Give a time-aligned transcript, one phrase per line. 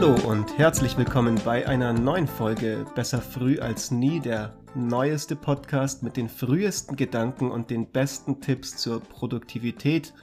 [0.00, 6.04] Hallo und herzlich willkommen bei einer neuen Folge Besser früh als nie, der neueste Podcast
[6.04, 10.14] mit den frühesten Gedanken und den besten Tipps zur Produktivität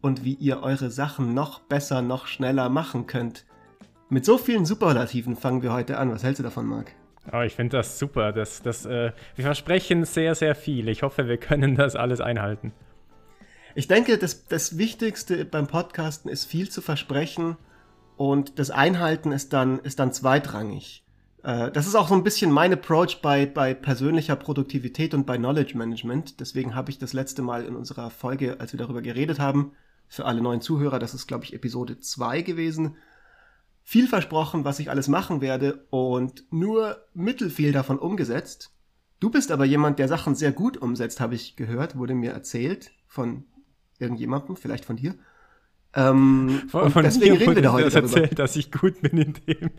[0.00, 3.44] und wie ihr eure Sachen noch besser, noch schneller machen könnt.
[4.08, 6.10] Mit so vielen Superlativen fangen wir heute an.
[6.10, 6.90] Was hältst du davon, Marc?
[7.32, 8.32] Oh, ich finde das super.
[8.32, 10.88] Das, das, äh, wir versprechen sehr, sehr viel.
[10.88, 12.72] Ich hoffe, wir können das alles einhalten.
[13.76, 17.56] Ich denke, das, das Wichtigste beim Podcasten ist viel zu versprechen
[18.16, 21.04] und das Einhalten ist dann, ist dann zweitrangig.
[21.42, 25.36] Äh, das ist auch so ein bisschen mein Approach bei, bei persönlicher Produktivität und bei
[25.36, 26.40] Knowledge Management.
[26.40, 29.72] Deswegen habe ich das letzte Mal in unserer Folge, als wir darüber geredet haben,
[30.08, 32.96] für alle neuen Zuhörer, das ist, glaube ich, Episode 2 gewesen,
[33.82, 38.70] viel versprochen, was ich alles machen werde und nur mittelfiel davon umgesetzt.
[39.20, 42.92] Du bist aber jemand, der Sachen sehr gut umsetzt, habe ich gehört, wurde mir erzählt
[43.06, 43.44] von
[43.98, 45.14] irgendjemandem, vielleicht von dir.
[45.94, 48.16] Ähm, von, von deswegen reden wir da heute das darüber.
[48.16, 49.70] erzählt, dass ich gut bin in dem.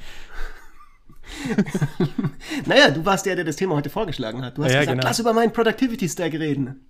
[2.65, 4.57] naja, du warst der, der das Thema heute vorgeschlagen hat.
[4.57, 5.07] Du hast ja, gesagt, genau.
[5.07, 6.87] lass über meinen Productivity Stack reden.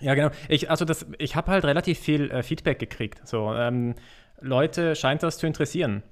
[0.00, 0.30] Ja, genau.
[0.48, 3.26] Ich, also das, ich habe halt relativ viel äh, Feedback gekriegt.
[3.28, 3.94] So, ähm,
[4.40, 6.02] Leute scheint das zu interessieren.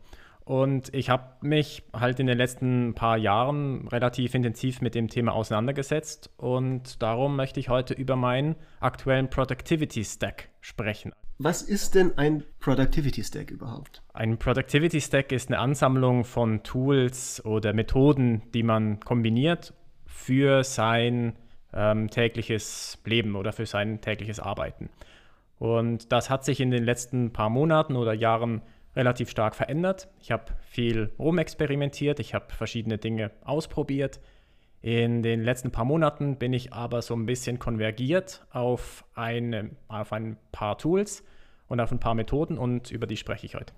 [0.44, 5.34] Und ich habe mich halt in den letzten paar Jahren relativ intensiv mit dem Thema
[5.34, 11.12] auseinandergesetzt und darum möchte ich heute über meinen aktuellen Productivity Stack sprechen.
[11.40, 14.02] Was ist denn ein Productivity Stack überhaupt?
[14.12, 19.72] Ein Productivity Stack ist eine Ansammlung von Tools oder Methoden, die man kombiniert
[20.04, 21.36] für sein
[21.72, 24.90] ähm, tägliches Leben oder für sein tägliches Arbeiten.
[25.60, 28.62] Und das hat sich in den letzten paar Monaten oder Jahren
[28.96, 30.08] relativ stark verändert.
[30.20, 34.18] Ich habe viel rumexperimentiert, ich habe verschiedene Dinge ausprobiert.
[34.80, 40.12] In den letzten paar Monaten bin ich aber so ein bisschen konvergiert auf, eine, auf
[40.12, 41.24] ein paar Tools
[41.66, 43.74] und auf ein paar Methoden und über die spreche ich heute.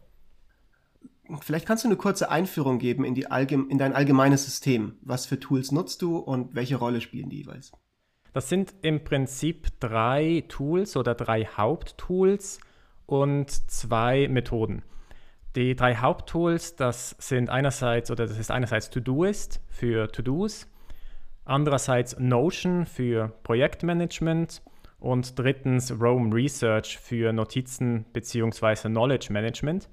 [1.41, 4.97] Vielleicht kannst du eine kurze Einführung geben in, die in dein allgemeines System.
[5.01, 7.73] Was für Tools nutzt du und welche Rolle spielen die jeweils?
[8.33, 12.61] Das sind im Prinzip drei Tools oder drei Haupttools
[13.07, 14.83] und zwei Methoden.
[15.57, 20.69] Die drei Haupttools, das sind einerseits, oder das ist einerseits Todoist für To-Dos,
[21.51, 24.63] andererseits Notion für Projektmanagement
[25.01, 28.89] und drittens Rome Research für Notizen bzw.
[28.89, 29.89] Knowledge Management.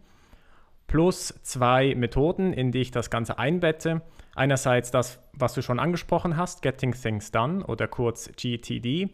[0.85, 4.01] Plus zwei Methoden, in die ich das Ganze einbette.
[4.35, 9.09] Einerseits das, was du schon angesprochen hast, Getting Things Done oder kurz GTD,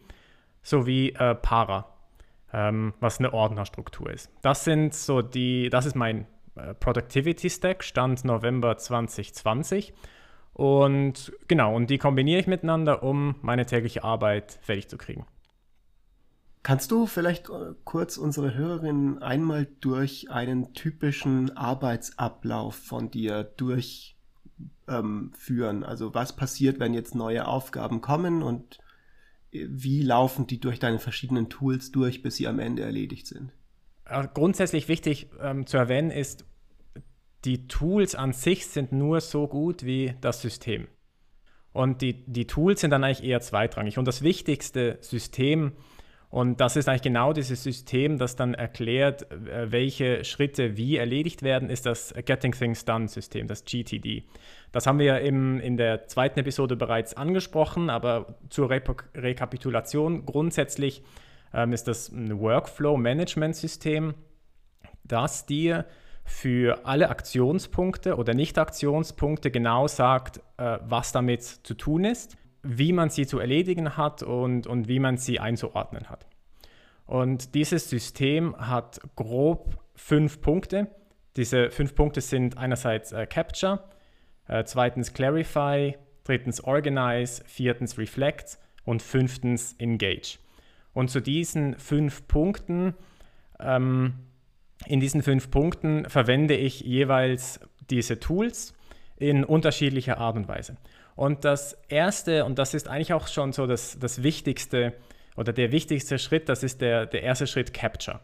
[0.62, 1.88] sowie äh, Para,
[2.52, 4.30] ähm, was eine Ordnerstruktur ist.
[4.42, 6.26] Das sind so die, das ist mein
[6.56, 9.94] äh, Productivity Stack, Stand November 2020.
[10.54, 15.26] Und genau, und die kombiniere ich miteinander, um meine tägliche Arbeit fertig zu kriegen.
[16.62, 24.14] Kannst du vielleicht äh, kurz unsere Hörerinnen einmal durch einen typischen Arbeitsablauf von dir durchführen?
[24.88, 28.78] Ähm, also was passiert, wenn jetzt neue Aufgaben kommen und
[29.52, 33.52] äh, wie laufen die durch deine verschiedenen Tools durch, bis sie am Ende erledigt sind?
[34.32, 36.46] Grundsätzlich wichtig ähm, zu erwähnen ist,
[37.44, 40.88] die Tools an sich sind nur so gut wie das System.
[41.72, 43.98] Und die, die Tools sind dann eigentlich eher zweitrangig.
[43.98, 45.72] Und das wichtigste System,
[46.30, 51.42] und das ist eigentlich genau dieses System, das dann erklärt, äh, welche Schritte wie erledigt
[51.42, 54.24] werden, ist das Getting Things Done System, das GTD.
[54.70, 58.80] Das haben wir im, in der zweiten Episode bereits angesprochen, aber zur Re
[59.14, 61.02] Rekapitulation grundsätzlich
[61.52, 64.14] ähm, ist das ein Workflow-Management-System,
[65.04, 65.86] das dir
[66.24, 73.10] für alle Aktionspunkte oder Nicht-Aktionspunkte genau sagt, äh, was damit zu tun ist, wie man
[73.10, 76.26] sie zu erledigen hat und, und wie man sie einzuordnen hat.
[77.06, 80.88] Und dieses System hat grob fünf Punkte.
[81.36, 83.84] Diese fünf Punkte sind einerseits äh, Capture,
[84.48, 90.38] äh, zweitens Clarify, drittens Organize, viertens Reflect und fünftens Engage.
[90.94, 92.94] Und zu diesen fünf Punkten
[93.60, 94.14] ähm,
[94.86, 97.60] in diesen fünf Punkten verwende ich jeweils
[97.90, 98.74] diese Tools
[99.16, 100.76] in unterschiedlicher Art und Weise.
[101.16, 104.94] Und das erste, und das ist eigentlich auch schon so das, das Wichtigste
[105.36, 108.20] oder der wichtigste Schritt, das ist der, der erste Schritt Capture.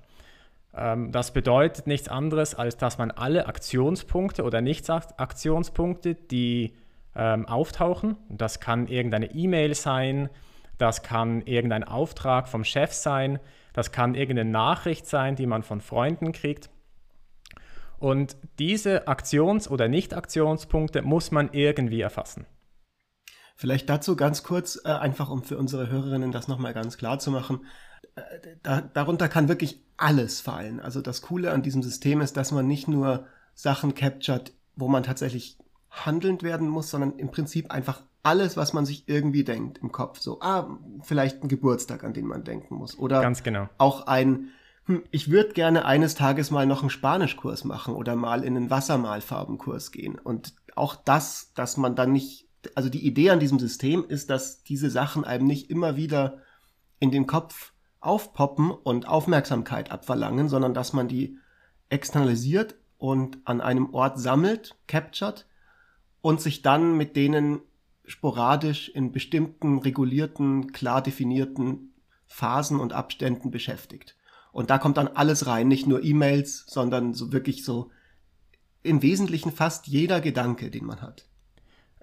[0.75, 6.75] Ähm, das bedeutet nichts anderes, als dass man alle Aktionspunkte oder Nicht-Aktionspunkte, die
[7.14, 10.29] ähm, auftauchen, das kann irgendeine E-Mail sein,
[10.79, 13.38] das kann irgendein Auftrag vom Chef sein,
[13.72, 16.70] das kann irgendeine Nachricht sein, die man von Freunden kriegt.
[17.99, 22.46] Und diese Aktions- oder Nicht-Aktionspunkte muss man irgendwie erfassen.
[23.56, 27.31] Vielleicht dazu ganz kurz, äh, einfach um für unsere Hörerinnen das nochmal ganz klar zu
[27.31, 27.67] machen.
[28.14, 28.22] Äh,
[28.62, 30.81] da, darunter kann wirklich alles fallen.
[30.81, 35.02] Also das Coole an diesem System ist, dass man nicht nur Sachen captured, wo man
[35.02, 35.58] tatsächlich
[35.90, 40.20] handelnd werden muss, sondern im Prinzip einfach alles, was man sich irgendwie denkt im Kopf.
[40.20, 42.99] So, ah, vielleicht ein Geburtstag, an den man denken muss.
[42.99, 43.69] Oder Ganz genau.
[43.78, 44.49] auch ein,
[44.87, 48.70] hm, ich würde gerne eines Tages mal noch einen Spanischkurs machen oder mal in einen
[48.70, 50.19] Wassermalfarbenkurs gehen.
[50.19, 54.62] Und auch das, dass man dann nicht, also die Idee an diesem System ist, dass
[54.62, 56.38] diese Sachen einem nicht immer wieder
[56.99, 61.38] in den Kopf aufpoppen und Aufmerksamkeit abverlangen, sondern dass man die
[61.88, 65.46] externalisiert und an einem Ort sammelt, captured
[66.20, 67.61] und sich dann mit denen
[68.10, 71.94] sporadisch in bestimmten regulierten, klar definierten
[72.26, 74.16] Phasen und Abständen beschäftigt.
[74.52, 77.90] Und da kommt dann alles rein, nicht nur E-Mails, sondern so wirklich so
[78.82, 81.28] im Wesentlichen fast jeder Gedanke, den man hat.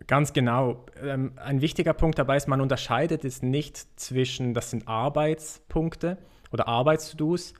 [0.06, 0.86] Ganz genau.
[1.02, 6.18] Ähm, ein wichtiger Punkt dabei ist, man unterscheidet es nicht zwischen, das sind Arbeitspunkte
[6.52, 7.54] oder Arbeits-To-Dos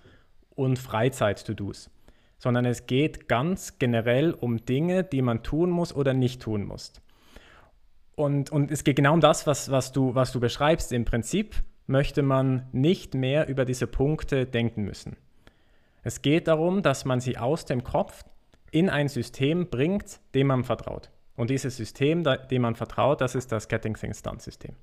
[0.56, 1.90] und Freizeit-To-Dos,
[2.38, 6.94] sondern es geht ganz generell um Dinge, die man tun muss oder nicht tun muss.
[8.18, 10.92] Und, und es geht genau um das, was, was, du, was du beschreibst.
[10.92, 11.56] Im Prinzip
[11.86, 15.18] möchte man nicht mehr über diese Punkte denken müssen.
[16.02, 18.26] Es geht darum, dass man sie aus dem Kopf
[18.72, 21.12] in ein System bringt, dem man vertraut.
[21.36, 24.74] Und dieses System, dem man vertraut, das ist das Getting Things Done System.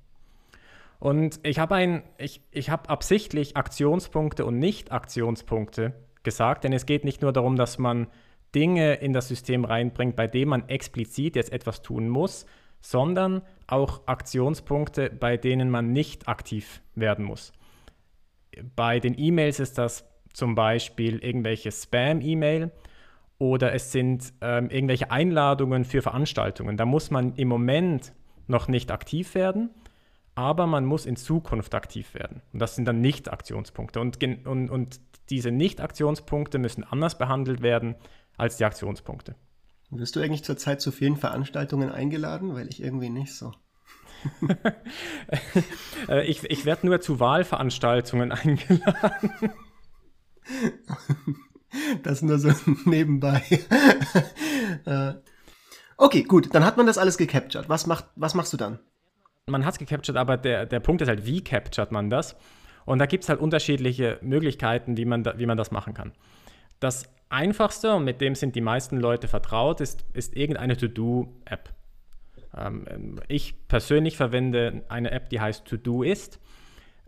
[0.99, 5.91] Und ich habe ich, ich habe absichtlich Aktionspunkte und Nicht-Aktionspunkte
[6.23, 8.07] gesagt, denn es geht nicht nur darum, dass man
[8.55, 12.45] Dinge in das System reinbringt, bei denen man explizit jetzt etwas tun muss,
[12.85, 17.51] sondern auch Aktionspunkte, bei denen man nicht aktiv werden muss.
[18.75, 22.71] Bei den E-Mails ist das zum Beispiel irgendwelche Spam-E-Mail
[23.39, 26.77] oder es sind ähm, irgendwelche Einladungen für Veranstaltungen.
[26.77, 28.13] Da muss man im Moment
[28.45, 29.71] noch nicht aktiv werden,
[30.35, 32.43] aber man muss in Zukunft aktiv werden.
[32.53, 33.99] Und das sind dann Nicht-Aktionspunkte.
[33.99, 35.01] Und, und, und
[35.31, 37.95] diese Nicht-Aktionspunkte müssen anders behandelt werden
[38.37, 39.35] als die Aktionspunkte.
[39.91, 42.55] Wirst du eigentlich zurzeit zu vielen Veranstaltungen eingeladen?
[42.55, 43.51] Weil ich irgendwie nicht so.
[46.07, 49.31] Äh, ich ich werde nur zu Wahlveranstaltungen eingeladen.
[52.03, 52.51] Das nur so
[52.85, 53.41] nebenbei.
[54.85, 55.13] Äh,
[55.97, 57.69] okay, gut, dann hat man das alles gecaptured.
[57.69, 58.79] Was, macht, was machst du dann?
[59.47, 62.35] Man hat es gecaptured, aber der, der Punkt ist halt, wie captured man das?
[62.85, 66.13] Und da gibt es halt unterschiedliche Möglichkeiten, wie man, da, wie man das machen kann.
[66.79, 71.69] Das einfachste, und mit dem sind die meisten Leute vertraut, ist, ist irgendeine To-Do-App.
[72.55, 76.39] Ähm, ich persönlich verwende eine App, die heißt To-Do ist.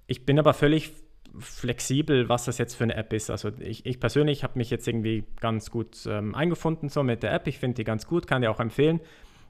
[0.08, 0.92] Ich bin aber völlig
[1.40, 3.30] flexibel, was das jetzt für eine App ist.
[3.30, 7.34] Also ich, ich persönlich habe mich jetzt irgendwie ganz gut ähm, eingefunden so mit der
[7.34, 7.48] App.
[7.48, 9.00] Ich finde die ganz gut, kann die auch empfehlen.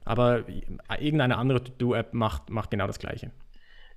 [0.04, 0.44] Aber
[1.00, 3.30] irgendeine andere To-Do-App macht, macht genau das Gleiche.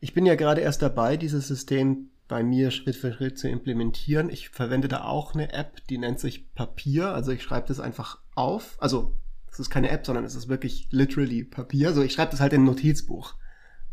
[0.01, 4.29] Ich bin ja gerade erst dabei, dieses System bei mir Schritt für Schritt zu implementieren.
[4.29, 7.13] Ich verwende da auch eine App, die nennt sich Papier.
[7.13, 8.77] Also ich schreibe das einfach auf.
[8.79, 9.15] Also
[9.51, 11.89] es ist keine App, sondern es ist wirklich literally Papier.
[11.89, 13.35] Also ich schreibe das halt in ein Notizbuch.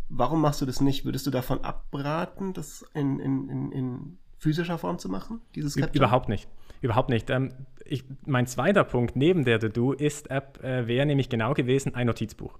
[0.08, 1.04] Warum machst du das nicht?
[1.04, 5.40] Würdest du davon abraten, das in, in, in, in physischer Form zu machen?
[5.54, 6.48] Dieses Überhaupt nicht.
[6.80, 7.28] Überhaupt nicht.
[7.28, 7.52] Ähm,
[7.84, 12.58] ich, mein zweiter Punkt neben der To-Do ist-App äh, wäre nämlich genau gewesen ein Notizbuch.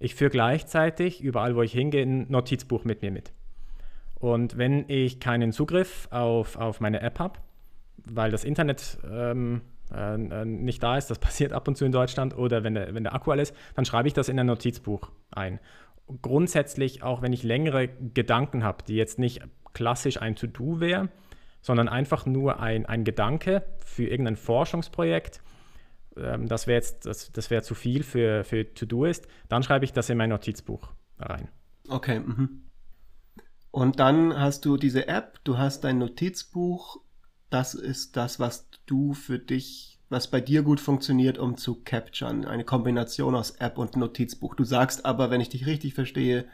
[0.00, 3.32] Ich führe gleichzeitig überall, wo ich hingehe, ein Notizbuch mit mir mit.
[4.18, 7.38] Und wenn ich keinen Zugriff auf, auf meine App habe,
[8.06, 9.60] weil das Internet ähm,
[9.92, 12.94] äh, äh nicht da ist, das passiert ab und zu in Deutschland, oder wenn der,
[12.94, 15.60] wenn der Akku alles, dann schreibe ich das in ein Notizbuch ein
[16.22, 19.42] grundsätzlich, auch wenn ich längere Gedanken habe, die jetzt nicht
[19.74, 21.08] klassisch ein To-Do wäre,
[21.60, 25.42] sondern einfach nur ein, ein Gedanke für irgendein Forschungsprojekt,
[26.16, 29.84] ähm, das wäre jetzt, das, das wäre zu viel für, für To-Do ist, dann schreibe
[29.84, 30.88] ich das in mein Notizbuch
[31.18, 31.48] rein.
[31.88, 32.20] Okay.
[32.20, 32.62] Mhm.
[33.70, 36.98] Und dann hast du diese App, du hast dein Notizbuch,
[37.50, 42.44] das ist das, was du für dich was bei dir gut funktioniert, um zu capturen.
[42.44, 44.56] Eine Kombination aus App und Notizbuch.
[44.56, 46.46] Du sagst aber, wenn ich dich richtig verstehe,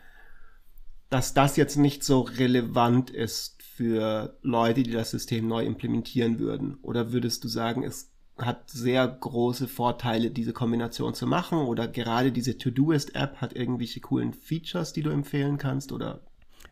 [1.09, 6.77] dass das jetzt nicht so relevant ist für Leute, die das System neu implementieren würden.
[6.83, 11.59] Oder würdest du sagen, es hat sehr große Vorteile, diese Kombination zu machen?
[11.59, 15.93] Oder gerade diese To-Doist-App hat irgendwelche coolen Features, die du empfehlen kannst?
[15.93, 16.21] Oder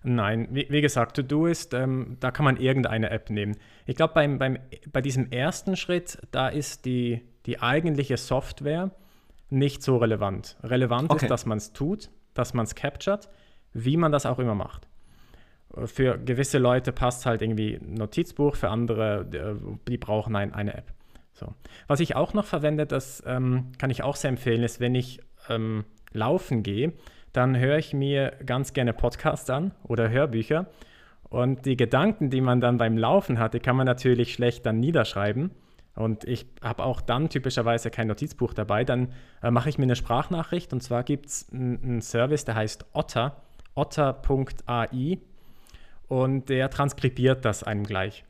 [0.06, 3.56] Nein, wie, wie gesagt, To-Do ist, ähm, da kann man irgendeine App nehmen.
[3.87, 4.59] Ich glaube, beim, beim,
[4.92, 8.90] bei diesem ersten Schritt, da ist die, die eigentliche Software
[9.49, 10.56] nicht so relevant.
[10.62, 11.25] Relevant okay.
[11.25, 13.30] ist, dass man es tut, dass man es captured,
[13.73, 14.87] wie man das auch immer macht.
[15.87, 20.92] Für gewisse Leute passt halt irgendwie ein Notizbuch, für andere, die brauchen ein, eine App.
[21.35, 21.53] So.
[21.88, 25.21] Was ich auch noch verwende, das ähm, kann ich auch sehr empfehlen, ist, wenn ich
[25.49, 26.93] ähm, laufen gehe,
[27.33, 30.67] dann höre ich mir ganz gerne Podcasts an oder Hörbücher.
[31.29, 34.79] Und die Gedanken, die man dann beim Laufen hat, die kann man natürlich schlecht dann
[34.79, 35.50] niederschreiben.
[35.97, 39.12] und ich habe auch dann typischerweise kein Notizbuch dabei, dann
[39.43, 43.43] äh, mache ich mir eine Sprachnachricht und zwar gibt es einen Service, der heißt Otter,
[43.75, 45.19] otter.ai
[46.07, 48.25] und der transkribiert das einem gleich.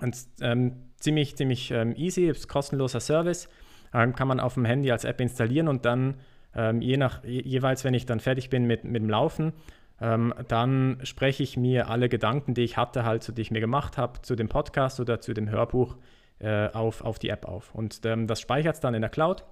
[0.00, 3.48] Und ähm, ziemlich, ziemlich ähm, easy, ist kostenloser Service,
[3.92, 6.16] ähm, kann man auf dem Handy als App installieren und dann
[6.54, 9.52] ähm, je nach, je, jeweils, wenn ich dann fertig bin mit, mit dem Laufen,
[10.00, 13.60] ähm, dann spreche ich mir alle Gedanken, die ich hatte, halt, so, die ich mir
[13.60, 15.96] gemacht habe, zu dem Podcast oder zu dem Hörbuch
[16.38, 17.74] äh, auf, auf die App auf.
[17.74, 19.44] Und ähm, das speichert es dann in der Cloud.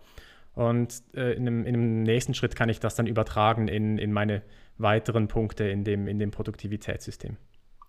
[0.54, 4.12] Und äh, in, einem, in, einem, nächsten Schritt kann ich das dann übertragen in, in
[4.12, 4.42] meine
[4.78, 7.36] weiteren Punkte in dem, in dem Produktivitätssystem.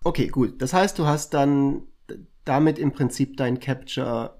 [0.02, 0.60] Okay, gut.
[0.62, 1.82] Das heißt, du hast dann
[2.44, 4.38] damit im Prinzip dein Capture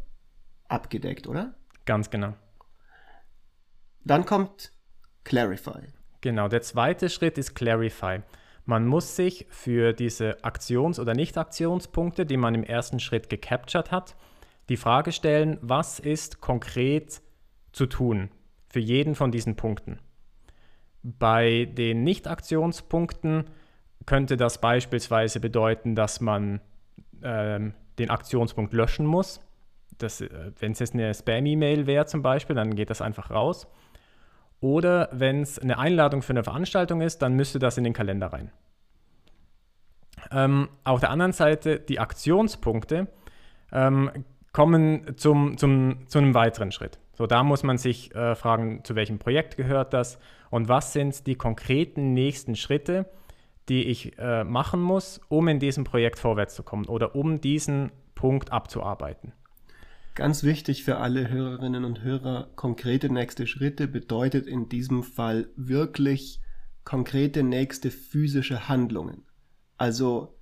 [0.69, 1.55] abgedeckt, oder?
[1.85, 2.35] Ganz genau.
[4.05, 4.73] Dann kommt
[5.25, 5.89] Clarify.
[6.21, 8.21] Genau, der zweite Schritt ist Clarify.
[8.65, 14.17] Man muss sich für diese Aktions- oder Nicht-Aktionspunkte, die man im ersten Schritt gecaptured hat,
[14.69, 17.23] die Frage stellen, was ist konkret
[17.73, 18.31] zu tun
[18.69, 20.01] für jeden von diesen Punkten.
[21.03, 23.45] Bei den Nicht-Aktionspunkten
[24.07, 26.61] könnte das beispielsweise bedeuten, dass man
[27.23, 29.41] ähm, den Aktionspunkt löschen muss.
[30.03, 33.67] äh, Wenn es jetzt eine Spam-E-Mail wäre zum Beispiel, dann geht das einfach raus.
[34.61, 38.33] Oder wenn es eine Einladung für eine Veranstaltung ist, dann müsste das in den Kalender
[38.33, 38.51] rein.
[40.31, 43.09] Ähm, auf der anderen Seite, die Aktionspunkte
[43.73, 44.11] ähm,
[44.53, 46.99] kommen zum, zum, zu einem weiteren Schritt.
[47.13, 50.19] So, da muss man sich äh, fragen, zu welchem Projekt gehört das
[50.51, 53.07] und was sind die konkreten nächsten Schritte,
[53.69, 57.91] die ich äh, machen muss, um in diesem Projekt vorwärts zu kommen oder um diesen
[58.15, 59.33] Punkt abzuarbeiten.
[60.15, 66.41] Ganz wichtig für alle Hörerinnen und Hörer, konkrete nächste Schritte bedeutet in diesem Fall wirklich
[66.85, 69.27] konkrete nächste physische Handlungen.
[69.77, 70.39] Also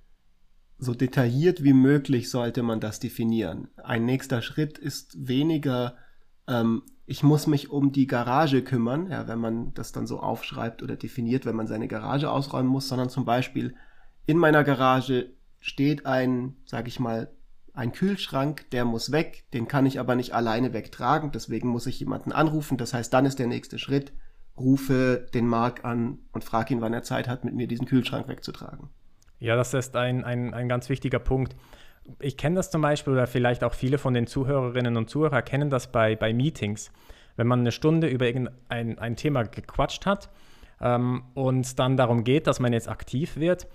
[0.77, 3.67] so detailliert wie möglich sollte man das definieren.
[3.75, 5.97] Ein nächster Schritt ist weniger,
[6.47, 10.81] ähm, ich muss mich um die Garage kümmern, ja, wenn man das dann so aufschreibt
[10.81, 13.75] oder definiert, wenn man seine Garage ausräumen muss, sondern zum Beispiel
[14.25, 17.29] in meiner Garage steht ein, sag ich mal,
[17.73, 21.99] ein Kühlschrank, der muss weg, den kann ich aber nicht alleine wegtragen, deswegen muss ich
[21.99, 22.77] jemanden anrufen.
[22.77, 24.13] Das heißt, dann ist der nächste Schritt,
[24.57, 28.27] rufe den Mark an und frage ihn, wann er Zeit hat, mit mir diesen Kühlschrank
[28.27, 28.89] wegzutragen.
[29.39, 31.55] Ja, das ist ein, ein, ein ganz wichtiger Punkt.
[32.19, 35.69] Ich kenne das zum Beispiel, oder vielleicht auch viele von den Zuhörerinnen und Zuhörern kennen
[35.69, 36.91] das bei, bei Meetings.
[37.35, 40.29] Wenn man eine Stunde über irgendein ein Thema gequatscht hat
[40.81, 43.67] ähm, und dann darum geht, dass man jetzt aktiv wird,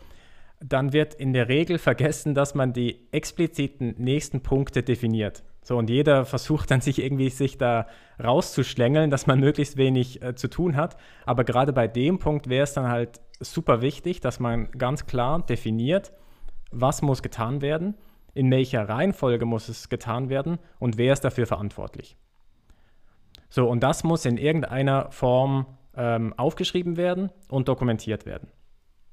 [0.63, 5.43] dann wird in der Regel vergessen, dass man die expliziten nächsten Punkte definiert.
[5.63, 7.87] So, und jeder versucht dann sich irgendwie sich da
[8.23, 10.97] rauszuschlängeln, dass man möglichst wenig äh, zu tun hat.
[11.27, 15.45] Aber gerade bei dem Punkt wäre es dann halt super wichtig, dass man ganz klar
[15.45, 16.13] definiert,
[16.71, 17.95] was muss getan werden,
[18.35, 22.17] in welcher Reihenfolge muss es getan werden und wer ist dafür verantwortlich.
[23.49, 28.49] So, und das muss in irgendeiner Form ähm, aufgeschrieben werden und dokumentiert werden.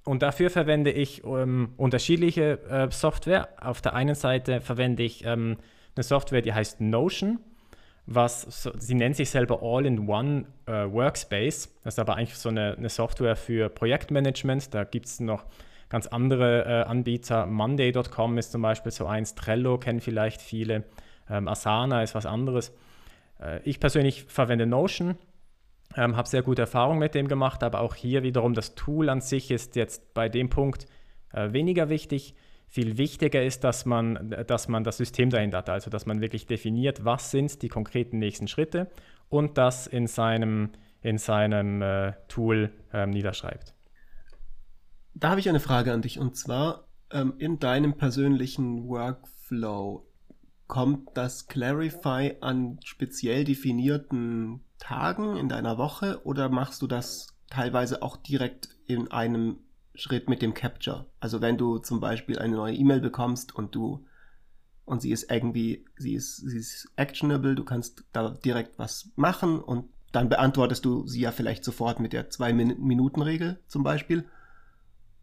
[0.06, 3.50] Und dafür verwende ich ähm, unterschiedliche äh, Software.
[3.60, 5.58] Auf der einen Seite verwende ich ähm,
[5.96, 7.40] eine Software, die heißt Notion,
[8.06, 11.76] was so, sie nennt sich selber All-in-One äh, Workspace.
[11.84, 14.74] Das ist aber eigentlich so eine, eine Software für Projektmanagement.
[14.74, 15.46] Da gibt es noch
[15.90, 17.46] ganz andere äh, Anbieter.
[17.46, 20.84] Monday.com ist zum Beispiel so eins, Trello kennen vielleicht viele,
[21.30, 22.74] ähm, Asana ist was anderes.
[23.40, 25.18] Äh, ich persönlich verwende Notion
[25.96, 29.22] ähm, habe sehr gute Erfahrungen mit dem gemacht, aber auch hier wiederum das Tool an
[29.22, 30.86] sich ist jetzt bei dem Punkt
[31.34, 32.36] äh, weniger wichtig.
[32.70, 36.48] Viel wichtiger ist, dass man, dass man das System dahinter hat, also dass man wirklich
[36.48, 38.90] definiert, was sind die konkreten nächsten Schritte
[39.30, 43.77] und das in seinem, in seinem äh, Tool ähm, niederschreibt.
[45.20, 50.06] Da habe ich eine Frage an dich und zwar ähm, in deinem persönlichen Workflow
[50.68, 58.04] kommt das Clarify an speziell definierten Tagen in deiner Woche oder machst du das teilweise
[58.04, 59.58] auch direkt in einem
[59.96, 61.08] Schritt mit dem Capture?
[61.20, 64.06] Also wenn du zum Beispiel eine neue E-Mail bekommst und du
[64.86, 69.60] und sie ist irgendwie, sie ist, sie ist actionable, du kannst da direkt was machen
[69.60, 74.26] und dann beantwortest du sie ja vielleicht sofort mit der Zwei-Minuten-Regel zum Beispiel.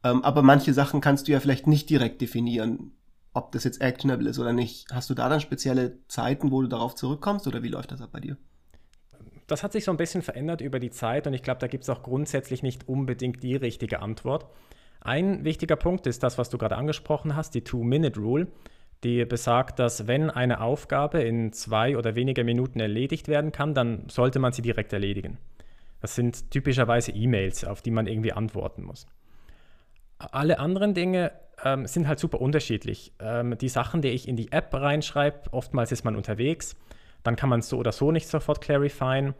[0.04, 2.92] Ähm, aber manche Sachen kannst du ja vielleicht nicht direkt definieren,
[3.32, 4.86] ob das jetzt actionable ist oder nicht.
[4.92, 8.10] Hast du da dann spezielle Zeiten, wo du darauf zurückkommst oder wie läuft das ab
[8.12, 8.36] bei dir?
[9.46, 11.84] das hat sich so ein bisschen verändert über die Zeit und ich glaube, da gibt
[11.84, 14.46] es auch grundsätzlich nicht unbedingt die richtige Antwort.
[15.00, 18.48] Ein wichtiger Punkt ist das, was du gerade angesprochen hast, die Two-Minute-Rule,
[19.02, 24.08] die besagt, dass wenn eine Aufgabe in zwei oder weniger Minuten erledigt werden kann, dann
[24.08, 25.36] sollte man sie direkt erledigen.
[26.00, 29.06] Das sind typischerweise E-Mails, auf die man irgendwie antworten muss.
[30.18, 33.12] Alle anderen Dinge ähm, sind halt super unterschiedlich.
[33.20, 36.76] Ähm, die Sachen, die ich in die App reinschreibe, oftmals ist man unterwegs,
[37.22, 39.34] dann kann man es so oder so nicht sofort clarifyen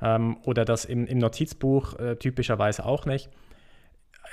[0.00, 3.28] ähm, oder das im, im Notizbuch äh, typischerweise auch nicht.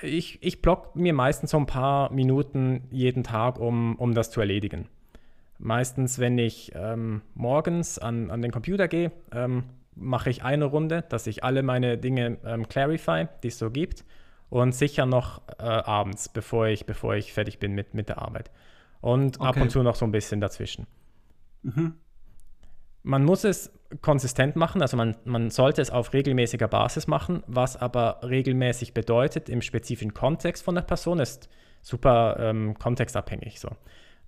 [0.01, 4.39] Ich, ich block mir meistens so ein paar Minuten jeden Tag, um, um das zu
[4.39, 4.87] erledigen.
[5.59, 11.03] Meistens, wenn ich ähm, morgens an, an den Computer gehe, ähm, mache ich eine Runde,
[11.09, 14.03] dass ich alle meine Dinge ähm, clarify, die es so gibt.
[14.51, 18.51] Und sicher noch äh, abends, bevor ich, bevor ich fertig bin mit, mit der Arbeit.
[18.99, 19.47] Und okay.
[19.47, 20.87] ab und zu noch so ein bisschen dazwischen.
[21.63, 21.93] Mhm.
[23.03, 27.77] Man muss es konsistent machen, also man, man sollte es auf regelmäßiger Basis machen, was
[27.77, 31.47] aber regelmäßig bedeutet im spezifischen Kontext von der Person, ist
[31.81, 33.57] super ähm, kontextabhängig.
[33.57, 33.69] So.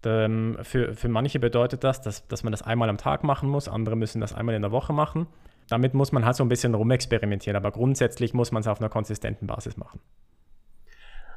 [0.05, 3.67] Ähm, für, für manche bedeutet das, dass, dass man das einmal am Tag machen muss,
[3.67, 5.27] andere müssen das einmal in der Woche machen.
[5.73, 8.89] Damit muss man halt so ein bisschen rumexperimentieren, aber grundsätzlich muss man es auf einer
[8.89, 9.99] konsistenten Basis machen.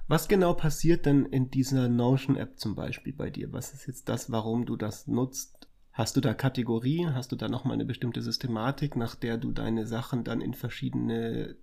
[0.09, 3.51] Was genau passiert denn in dieser Notion-App zum Beispiel bei dir?
[3.55, 5.71] Was ist jetzt das, warum du das nutzt?
[5.91, 7.15] Hast du da Kategorien?
[7.15, 11.57] Hast du da nochmal eine bestimmte Systematik, nach der du deine Sachen dann in verschiedene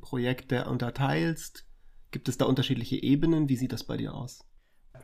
[0.00, 1.68] Projekte unterteilst?
[2.10, 3.48] Gibt es da unterschiedliche Ebenen?
[3.48, 4.44] Wie sieht das bei dir aus?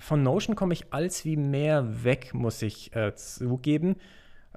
[0.01, 3.95] Von Notion komme ich als wie mehr weg, muss ich äh, zugeben.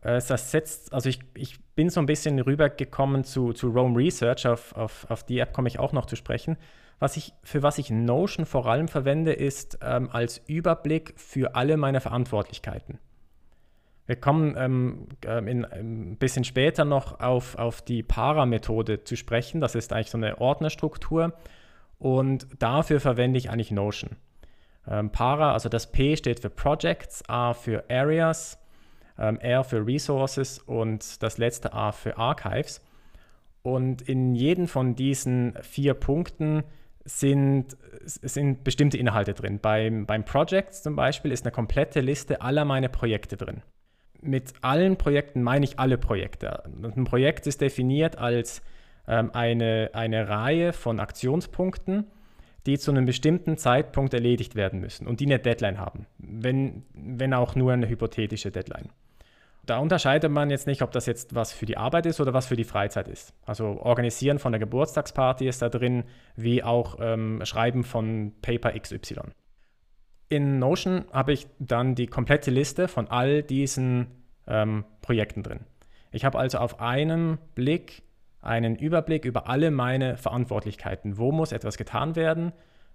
[0.02, 4.48] Äh, das setzt, also ich, ich bin so ein bisschen rübergekommen zu, zu Rome Research,
[4.48, 6.58] auf, auf, auf die App komme ich auch noch zu sprechen.
[7.00, 11.76] Was ich, für was ich Notion vor allem verwende, ist ähm, als Überblick für alle
[11.76, 13.00] meine Verantwortlichkeiten.
[14.06, 19.60] Wir kommen ähm, ähm in, ein bisschen später noch auf, auf die Para-Methode zu sprechen.
[19.60, 21.34] Das ist eigentlich so eine Ordnerstruktur.
[21.98, 24.12] Und dafür verwende ich eigentlich Notion.
[24.88, 28.60] Ähm, Para, also das P steht für Projects, A für Areas,
[29.18, 32.82] ähm, R für Resources und das letzte A für Archives.
[33.62, 36.64] Und in jedem von diesen vier Punkten
[37.04, 39.60] sind, sind bestimmte Inhalte drin.
[39.60, 43.62] Beim, beim Projects zum Beispiel ist eine komplette Liste aller meiner Projekte drin.
[44.22, 46.64] Mit allen Projekten meine ich alle Projekte.
[46.66, 48.62] Ein Projekt ist definiert als
[49.08, 52.06] ähm, eine, eine Reihe von Aktionspunkten,
[52.66, 57.34] die zu einem bestimmten Zeitpunkt erledigt werden müssen und die eine Deadline haben, wenn, wenn
[57.34, 58.90] auch nur eine hypothetische Deadline.
[59.66, 62.46] Da unterscheidet man jetzt nicht, ob das jetzt was für die Arbeit ist oder was
[62.46, 63.34] für die Freizeit ist.
[63.46, 66.04] Also Organisieren von der Geburtstagsparty ist da drin,
[66.36, 69.22] wie auch ähm, Schreiben von Paper XY.
[70.30, 74.08] In Notion habe ich dann die komplette Liste von all diesen
[74.48, 75.62] ähm, Projekten drin.
[76.12, 78.04] Ich habe also auf einem Blick
[78.42, 81.18] einen Überblick über alle meine Verantwortlichkeiten.
[81.18, 82.54] Wo muss etwas getan werden?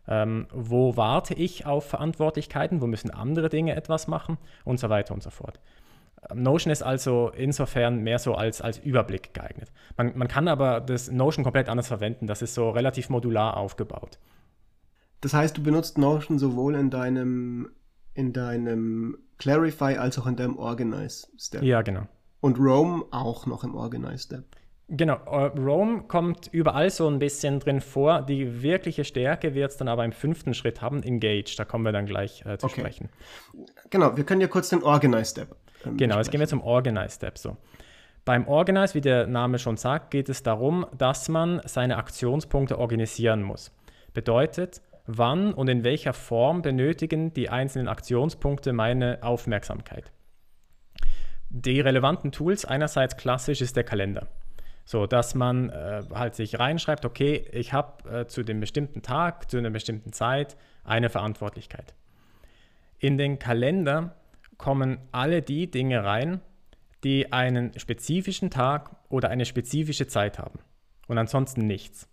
[0.08, 2.80] Ähm, wo warte ich auf Verantwortlichkeiten?
[2.80, 4.38] Wo müssen andere Dinge etwas machen?
[4.64, 5.60] Und so weiter und so fort.
[6.34, 9.72] Notion ist also insofern mehr so als, als Überblick geeignet.
[9.96, 12.26] Man, man kann aber das Notion komplett anders verwenden.
[12.26, 14.18] Das ist so relativ modular aufgebaut.
[15.22, 17.70] Das heißt, du benutzt Notion sowohl in deinem,
[18.14, 21.62] in deinem Clarify als auch in deinem Organize Step.
[21.62, 22.06] Ja, genau.
[22.40, 24.44] Und Rome auch noch im Organize Step.
[24.92, 28.22] Genau, äh, Rome kommt überall so ein bisschen drin vor.
[28.22, 31.54] Die wirkliche Stärke wird es dann aber im fünften Schritt haben, Engage.
[31.56, 32.80] Da kommen wir dann gleich äh, zu okay.
[32.80, 33.08] sprechen.
[33.90, 35.54] Genau, wir können ja kurz den Organize Step.
[35.86, 37.38] Ähm, genau, jetzt gehen wir zum Organize Step.
[37.38, 37.56] So.
[38.24, 43.42] Beim Organize, wie der Name schon sagt, geht es darum, dass man seine Aktionspunkte organisieren
[43.42, 43.72] muss.
[44.12, 50.12] Bedeutet, wann und in welcher Form benötigen die einzelnen Aktionspunkte meine Aufmerksamkeit.
[51.48, 54.28] Die relevanten Tools einerseits klassisch ist der Kalender.
[54.84, 59.50] So, dass man äh, halt sich reinschreibt, okay, ich habe äh, zu dem bestimmten Tag,
[59.50, 61.94] zu einer bestimmten Zeit eine Verantwortlichkeit.
[62.98, 64.14] In den Kalender
[64.60, 66.42] kommen alle die Dinge rein,
[67.02, 70.58] die einen spezifischen Tag oder eine spezifische Zeit haben
[71.08, 72.08] und ansonsten nichts.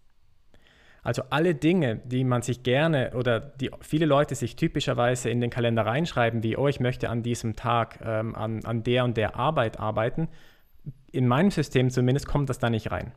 [1.04, 5.50] Also alle Dinge, die man sich gerne oder die viele Leute sich typischerweise in den
[5.50, 9.36] Kalender reinschreiben, wie, oh, ich möchte an diesem Tag ähm, an, an der und der
[9.36, 10.30] Arbeit arbeiten,
[11.12, 13.12] in meinem System zumindest kommt das da nicht rein.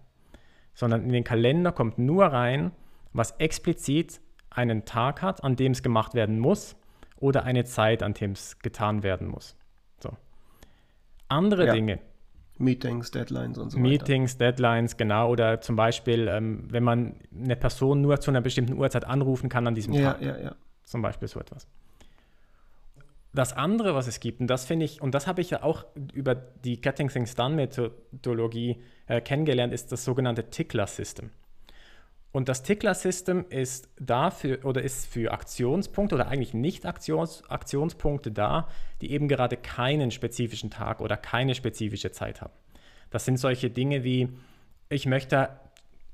[0.74, 2.72] Sondern in den Kalender kommt nur rein,
[3.12, 6.76] was explizit einen Tag hat, an dem es gemacht werden muss
[7.20, 9.56] oder eine Zeit, an dem es getan werden muss.
[10.00, 10.10] So.
[11.28, 11.72] Andere ja.
[11.72, 12.00] Dinge.
[12.58, 13.88] Meetings, Deadlines und so weiter.
[13.88, 15.30] Meetings, Deadlines, genau.
[15.30, 19.66] Oder zum Beispiel, ähm, wenn man eine Person nur zu einer bestimmten Uhrzeit anrufen kann
[19.66, 20.22] an diesem ja, Tag.
[20.22, 20.54] Ja, ja.
[20.84, 21.66] Zum Beispiel so etwas
[23.32, 25.84] das andere, was es gibt, und das finde ich, und das habe ich ja auch
[26.12, 31.30] über die Getting Things Done Methodologie äh, kennengelernt, ist das sogenannte Tickler System.
[32.32, 38.30] Und das Tickler System ist dafür oder ist für Aktionspunkte oder eigentlich nicht Aktions, Aktionspunkte
[38.30, 38.68] da,
[39.00, 42.52] die eben gerade keinen spezifischen Tag oder keine spezifische Zeit haben.
[43.10, 44.28] Das sind solche Dinge wie,
[44.88, 45.50] ich möchte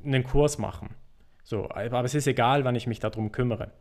[0.03, 0.95] einen Kurs machen.
[1.43, 3.73] So, aber es ist egal, wann ich mich darum kümmere.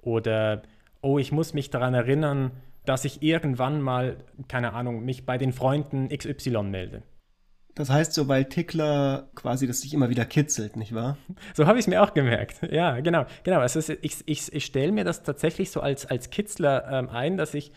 [0.00, 0.62] Oder
[1.02, 2.52] oh, ich muss mich daran erinnern,
[2.84, 4.16] dass ich irgendwann mal,
[4.48, 7.02] keine Ahnung, mich bei den Freunden XY melde.
[7.80, 11.16] Das heißt so, weil Tickler quasi das sich immer wieder kitzelt, nicht wahr?
[11.54, 12.60] So habe ich es mir auch gemerkt.
[12.70, 13.24] Ja, genau.
[13.42, 13.60] genau.
[13.60, 17.54] Also ich, ich, ich stelle mir das tatsächlich so als, als Kitzler ähm, ein, dass
[17.54, 17.72] ich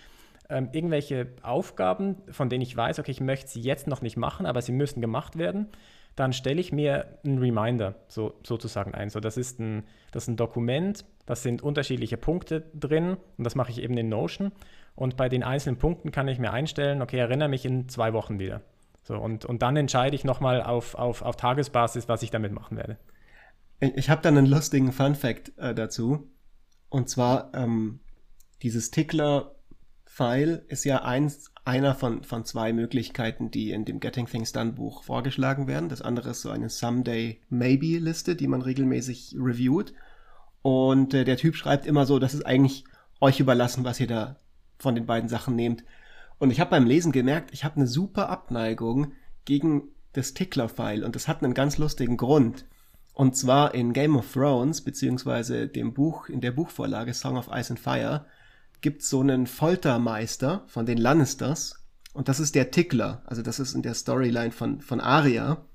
[0.49, 4.45] ähm, irgendwelche Aufgaben, von denen ich weiß, okay, ich möchte sie jetzt noch nicht machen,
[4.45, 5.69] aber sie müssen gemacht werden,
[6.17, 9.09] dann stelle ich mir einen Reminder so, sozusagen ein.
[9.09, 13.55] So, das, ist ein, das ist ein Dokument, das sind unterschiedliche Punkte drin und das
[13.55, 14.51] mache ich eben in Notion.
[14.95, 18.37] Und bei den einzelnen Punkten kann ich mir einstellen, okay, erinnere mich in zwei Wochen
[18.37, 18.61] wieder.
[19.03, 22.77] So, und, und dann entscheide ich nochmal auf, auf, auf Tagesbasis, was ich damit machen
[22.77, 22.97] werde.
[23.79, 26.31] Ich habe dann einen lustigen Fun Fact äh, dazu.
[26.89, 27.99] Und zwar, ähm,
[28.61, 34.53] dieses Tickler-File ist ja eins, einer von, von zwei Möglichkeiten, die in dem Getting Things
[34.53, 35.89] Done Buch vorgeschlagen werden.
[35.89, 39.93] Das andere ist so eine Someday Maybe Liste, die man regelmäßig reviewt.
[40.61, 42.85] Und äh, der Typ schreibt immer so, das ist eigentlich
[43.19, 44.37] euch überlassen, was ihr da
[44.77, 45.83] von den beiden Sachen nehmt.
[46.39, 49.13] Und ich habe beim Lesen gemerkt, ich habe eine super Abneigung
[49.46, 52.65] gegen das Tickler-File und das hat einen ganz lustigen Grund.
[53.13, 57.72] Und zwar in Game of Thrones, beziehungsweise dem Buch, in der Buchvorlage Song of Ice
[57.72, 58.26] and Fire,
[58.82, 63.24] gibt so einen Foltermeister von den Lannisters und das ist der Tickler.
[63.26, 65.65] Also das ist in der Storyline von, von Arya.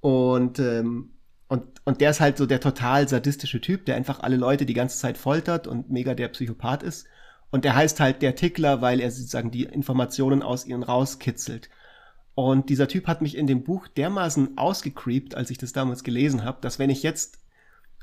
[0.00, 1.10] Und, ähm,
[1.48, 4.74] und, und der ist halt so der total sadistische Typ, der einfach alle Leute die
[4.74, 7.06] ganze Zeit foltert und mega der Psychopath ist.
[7.50, 11.70] Und der heißt halt der Tickler, weil er sozusagen die Informationen aus ihnen rauskitzelt.
[12.34, 16.44] Und dieser Typ hat mich in dem Buch dermaßen ausgecreept, als ich das damals gelesen
[16.44, 17.38] habe, dass wenn ich jetzt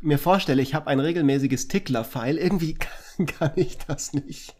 [0.02, 2.74] mir vorstelle, ich habe ein regelmäßiges Tickler-File, irgendwie
[3.38, 4.56] kann, ich das nicht.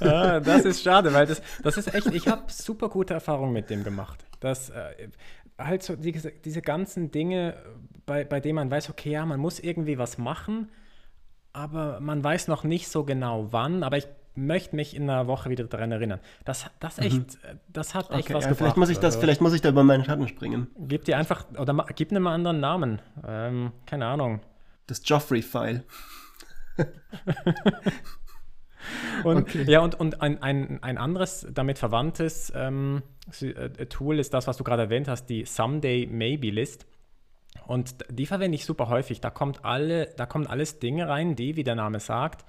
[0.00, 3.68] ah, das ist schade, weil das, das ist echt, ich habe super gute Erfahrungen mit
[3.68, 4.24] dem gemacht.
[4.40, 5.08] Das, äh,
[5.58, 7.56] halt so diese, diese ganzen Dinge,
[8.06, 10.70] bei, bei denen man weiß, okay, ja, man muss irgendwie was machen,
[11.54, 15.48] aber man weiß noch nicht so genau wann, aber ich möchte mich in einer Woche
[15.48, 16.18] wieder daran erinnern.
[16.44, 17.26] Das, das, echt, mhm.
[17.72, 18.58] das hat echt okay, was ja, gebracht.
[18.58, 20.66] Vielleicht muss, ich das, vielleicht muss ich da über meinen Schatten springen.
[20.76, 23.00] Gib dir einfach, oder gib einem anderen Namen.
[23.26, 24.40] Ähm, keine Ahnung.
[24.88, 25.84] Das Joffrey-File.
[29.24, 29.62] und, okay.
[29.68, 33.02] Ja, und, und ein, ein, ein anderes damit verwandtes ähm,
[33.40, 36.86] äh, Tool ist das, was du gerade erwähnt hast, die Someday Maybe List.
[37.66, 39.20] Und die verwende ich super häufig.
[39.20, 42.44] Da kommt alle, da kommen alles Dinge rein, die, wie der Name sagt,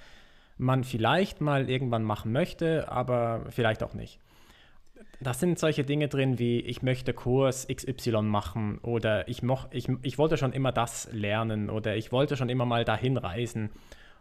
[0.57, 4.19] man vielleicht mal irgendwann machen möchte, aber vielleicht auch nicht.
[5.19, 9.87] Da sind solche Dinge drin wie, ich möchte Kurs XY machen oder ich, moch, ich,
[10.01, 13.69] ich wollte schon immer das lernen oder ich wollte schon immer mal dahin reisen.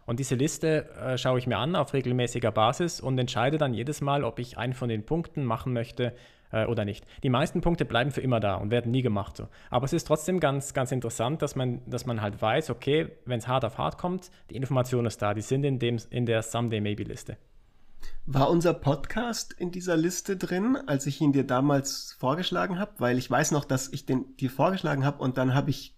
[0.05, 4.01] Und diese Liste äh, schaue ich mir an auf regelmäßiger Basis und entscheide dann jedes
[4.01, 6.13] Mal, ob ich einen von den Punkten machen möchte,
[6.55, 7.05] äh, oder nicht.
[7.21, 9.35] Die meisten Punkte bleiben für immer da und werden nie gemacht.
[9.37, 9.47] So.
[9.69, 13.39] Aber es ist trotzdem ganz, ganz interessant, dass man, dass man halt weiß, okay, wenn
[13.39, 16.41] es hart auf hart kommt, die Information ist da, die sind in, dem, in der
[16.41, 17.37] Someday Maybe Liste.
[18.25, 22.93] War unser Podcast in dieser Liste drin, als ich ihn dir damals vorgeschlagen habe?
[22.99, 25.95] Weil ich weiß noch, dass ich den dir vorgeschlagen habe und dann habe ich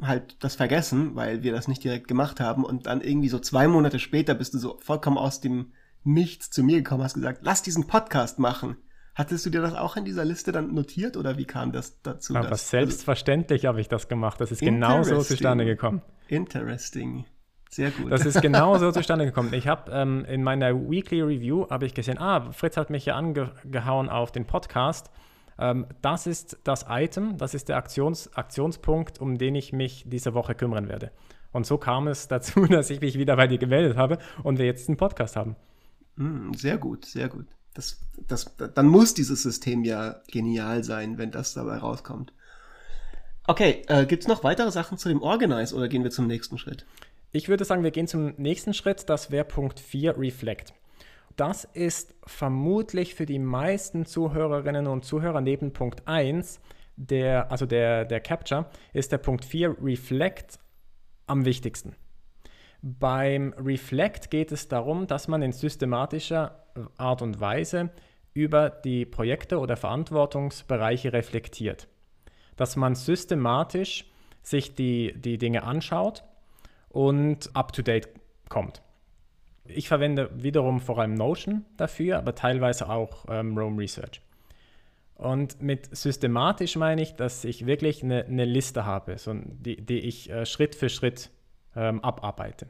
[0.00, 3.68] halt das vergessen, weil wir das nicht direkt gemacht haben und dann irgendwie so zwei
[3.68, 7.62] Monate später bist du so vollkommen aus dem Nichts zu mir gekommen, hast gesagt, lass
[7.62, 8.78] diesen Podcast machen.
[9.14, 12.34] Hattest du dir das auch in dieser Liste dann notiert oder wie kam das dazu?
[12.36, 14.40] Aber dass, selbstverständlich habe ich das gemacht.
[14.40, 16.02] Das ist genau so zustande gekommen.
[16.28, 17.24] Interesting.
[17.70, 18.10] Sehr gut.
[18.10, 19.52] Das ist genau so zustande gekommen.
[19.52, 23.16] Ich habe ähm, in meiner Weekly Review habe ich gesehen, ah, Fritz hat mich ja
[23.16, 25.10] angehauen auf den Podcast.
[25.58, 30.34] Ähm, das ist das Item, das ist der Aktions Aktionspunkt, um den ich mich diese
[30.34, 31.12] Woche kümmern werde.
[31.52, 34.66] Und so kam es dazu, dass ich mich wieder bei dir gemeldet habe und wir
[34.66, 35.56] jetzt einen Podcast haben.
[36.16, 37.46] Mm, sehr gut, sehr gut.
[37.74, 42.32] Das, das, dann muss dieses System ja genial sein, wenn das dabei rauskommt.
[43.46, 46.58] Okay, äh, gibt es noch weitere Sachen zu dem Organize oder gehen wir zum nächsten
[46.58, 46.84] Schritt?
[47.32, 49.08] Ich würde sagen, wir gehen zum nächsten Schritt.
[49.08, 50.74] Das wäre Punkt 4, Reflect.
[51.36, 56.60] Das ist vermutlich für die meisten Zuhörerinnen und Zuhörer neben Punkt 1,
[56.96, 60.58] der, also der, der Capture, ist der Punkt 4, Reflect,
[61.26, 61.94] am wichtigsten.
[62.82, 66.59] Beim Reflect geht es darum, dass man in systematischer
[66.96, 67.90] Art und Weise
[68.32, 71.88] über die Projekte oder Verantwortungsbereiche reflektiert.
[72.56, 74.04] Dass man systematisch
[74.42, 76.24] sich die, die Dinge anschaut
[76.88, 78.08] und up-to-date
[78.48, 78.82] kommt.
[79.64, 84.20] Ich verwende wiederum vor allem Notion dafür, aber teilweise auch ähm, Rome Research.
[85.14, 89.98] Und mit systematisch meine ich, dass ich wirklich eine, eine Liste habe, so, die, die
[89.98, 91.30] ich äh, Schritt für Schritt
[91.76, 92.68] ähm, abarbeite.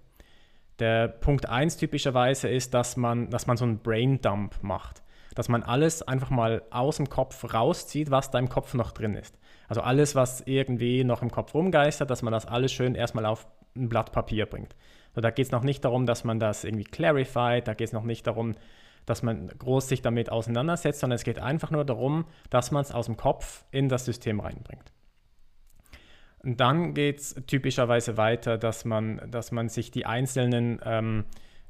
[0.80, 5.02] Der Punkt 1 typischerweise ist, dass man, dass man so einen Braindump macht.
[5.34, 9.14] Dass man alles einfach mal aus dem Kopf rauszieht, was da im Kopf noch drin
[9.14, 9.38] ist.
[9.68, 13.46] Also alles, was irgendwie noch im Kopf rumgeistert, dass man das alles schön erstmal auf
[13.76, 14.74] ein Blatt Papier bringt.
[15.14, 17.92] So, da geht es noch nicht darum, dass man das irgendwie clarified, da geht es
[17.92, 18.54] noch nicht darum,
[19.06, 22.92] dass man groß sich damit auseinandersetzt, sondern es geht einfach nur darum, dass man es
[22.92, 24.92] aus dem Kopf in das System reinbringt.
[26.42, 31.24] Dann geht es typischerweise weiter, dass man, dass man sich die einzelnen ähm,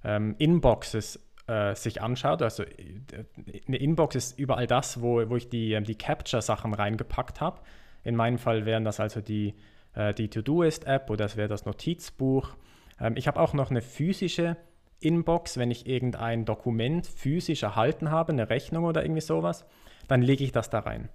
[0.05, 2.43] ähm, Inboxes äh, sich anschaut.
[2.43, 3.25] Also äh,
[3.67, 7.61] eine Inbox ist überall das, wo, wo ich die, ähm, die Capture-Sachen reingepackt habe.
[8.05, 9.55] In meinem Fall wären das also die,
[9.95, 12.57] äh, die To-Do-Ist-App oder das wäre das Notizbuch.
[13.01, 14.57] Ähm, ich habe auch noch eine physische
[15.01, 19.65] Inbox, wenn ich irgendein Dokument physisch erhalten habe, eine Rechnung oder irgendwie sowas,
[20.09, 21.09] dann lege ich das da rein.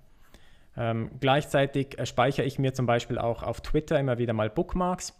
[0.78, 5.14] Ähm, gleichzeitig äh, speichere ich mir zum Beispiel auch auf Twitter immer wieder mal Bookmarks.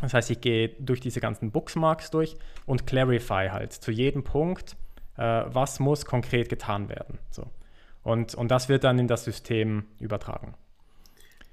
[0.00, 2.36] Das heißt, ich gehe durch diese ganzen Bookmarks durch
[2.66, 4.76] und clarify halt zu jedem Punkt,
[5.16, 7.18] äh, was muss konkret getan werden.
[7.30, 7.46] So.
[8.02, 10.54] Und, und das wird dann in das System übertragen.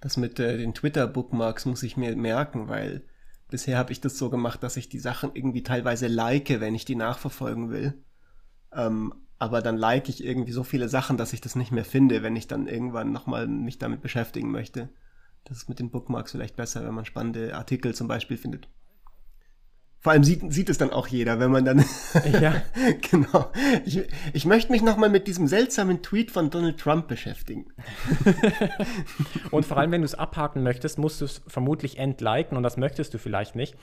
[0.02, 3.04] Das mit äh, den Twitter-Bookmarks muss ich mir merken, weil
[3.50, 6.84] bisher habe ich das so gemacht, dass ich die Sachen irgendwie teilweise like, wenn ich
[6.84, 7.94] die nachverfolgen will.
[8.74, 12.24] Ähm, aber dann like ich irgendwie so viele Sachen, dass ich das nicht mehr finde,
[12.24, 14.90] wenn ich dann irgendwann nochmal mich damit beschäftigen möchte.
[15.44, 18.70] Das ist mit den Bookmarks vielleicht besser, wenn man spannende Artikel zum Beispiel findet.
[20.04, 21.86] Vor allem sieht, sieht es dann auch jeder, wenn man dann.
[22.42, 22.62] Ja.
[23.10, 23.52] genau.
[23.86, 24.02] Ich,
[24.34, 27.68] ich möchte mich nochmal mit diesem seltsamen Tweet von Donald Trump beschäftigen.
[29.52, 32.76] und vor allem, wenn du es abhaken möchtest, musst du es vermutlich entliken und das
[32.76, 33.76] möchtest du vielleicht nicht.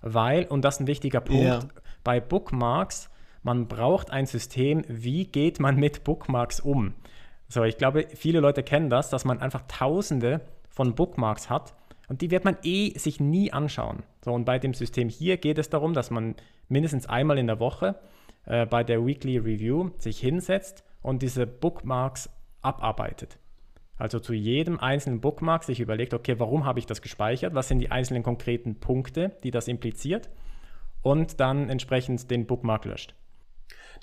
[0.00, 1.60] Weil, und das ist ein wichtiger Punkt, ja.
[2.02, 3.10] bei Bookmarks,
[3.46, 6.94] man braucht ein System, wie geht man mit Bookmarks um.
[7.46, 11.72] So, ich glaube, viele Leute kennen das, dass man einfach tausende von Bookmarks hat
[12.08, 14.02] und die wird man eh sich nie anschauen.
[14.24, 16.34] So, und bei dem System hier geht es darum, dass man
[16.68, 17.94] mindestens einmal in der Woche
[18.46, 22.28] äh, bei der Weekly Review sich hinsetzt und diese Bookmarks
[22.62, 23.38] abarbeitet.
[23.96, 27.54] Also zu jedem einzelnen Bookmark sich überlegt, okay, warum habe ich das gespeichert?
[27.54, 30.30] Was sind die einzelnen konkreten Punkte, die das impliziert?
[31.02, 33.14] Und dann entsprechend den Bookmark löscht.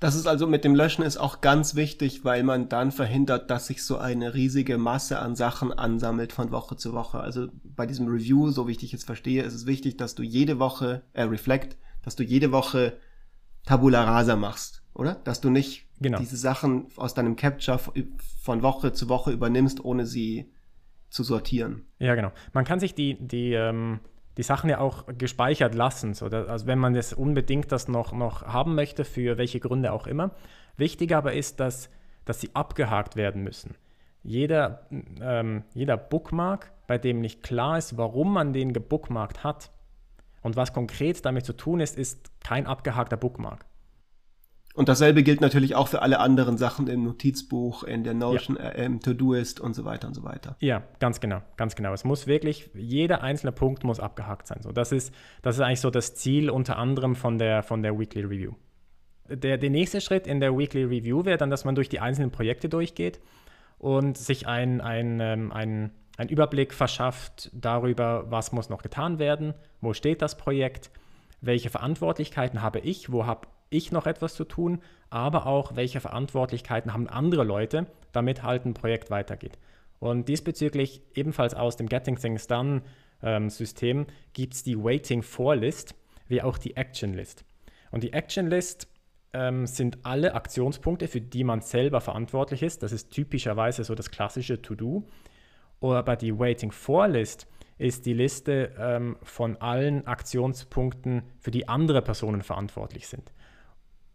[0.03, 3.67] Das ist also mit dem Löschen ist auch ganz wichtig, weil man dann verhindert, dass
[3.67, 7.21] sich so eine riesige Masse an Sachen ansammelt von Woche zu Woche.
[7.21, 10.21] Also bei diesem Review, so wie ich dich jetzt verstehe, ist es wichtig, dass du
[10.21, 12.97] jede Woche, äh, Reflect, dass du jede Woche
[13.65, 15.15] Tabula Rasa machst, oder?
[15.23, 16.19] Dass du nicht genau.
[16.19, 17.79] diese Sachen aus deinem Capture
[18.41, 20.51] von Woche zu Woche übernimmst, ohne sie
[21.11, 21.85] zu sortieren.
[21.99, 22.33] Ja, genau.
[22.51, 24.01] Man kann sich die, die ähm,
[24.37, 26.13] die Sachen ja auch gespeichert lassen.
[26.13, 30.07] So, also wenn man das unbedingt das noch, noch haben möchte, für welche Gründe auch
[30.07, 30.31] immer.
[30.77, 31.89] Wichtig aber ist, dass,
[32.25, 33.75] dass sie abgehakt werden müssen.
[34.23, 34.87] Jeder,
[35.21, 39.71] ähm, jeder Bookmark, bei dem nicht klar ist, warum man den gebookmarkt hat
[40.41, 43.65] und was konkret damit zu tun ist, ist kein abgehakter Bookmark.
[44.73, 48.69] Und dasselbe gilt natürlich auch für alle anderen Sachen im Notizbuch, in der Notion, ja.
[48.69, 50.55] äh, im To-Do-Ist und so weiter und so weiter.
[50.59, 51.93] Ja, ganz genau, ganz genau.
[51.93, 54.61] Es muss wirklich, jeder einzelne Punkt muss abgehakt sein.
[54.63, 57.99] So, das, ist, das ist eigentlich so das Ziel unter anderem von der, von der
[57.99, 58.53] Weekly Review.
[59.29, 62.31] Der, der nächste Schritt in der Weekly Review wäre dann, dass man durch die einzelnen
[62.31, 63.21] Projekte durchgeht
[63.77, 69.53] und sich ein, ein, ähm, ein, einen Überblick verschafft darüber, was muss noch getan werden,
[69.81, 70.89] wo steht das Projekt,
[71.41, 76.93] welche Verantwortlichkeiten habe ich, wo habe ich noch etwas zu tun, aber auch welche Verantwortlichkeiten
[76.93, 79.59] haben andere Leute, damit halt ein Projekt weitergeht.
[79.99, 82.81] Und diesbezüglich ebenfalls aus dem Getting Things Done
[83.21, 85.95] ähm, System gibt es die Waiting For List
[86.27, 87.45] wie auch die Action List.
[87.91, 88.87] Und die Action List
[89.33, 92.83] ähm, sind alle Aktionspunkte, für die man selber verantwortlich ist.
[92.83, 95.07] Das ist typischerweise so das klassische To-Do.
[95.79, 97.47] Aber die Waiting For List
[97.77, 103.31] ist die Liste ähm, von allen Aktionspunkten, für die andere Personen verantwortlich sind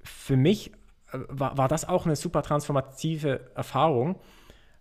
[0.02, 0.72] für mich
[1.12, 4.18] äh, war, war das auch eine super transformative Erfahrung.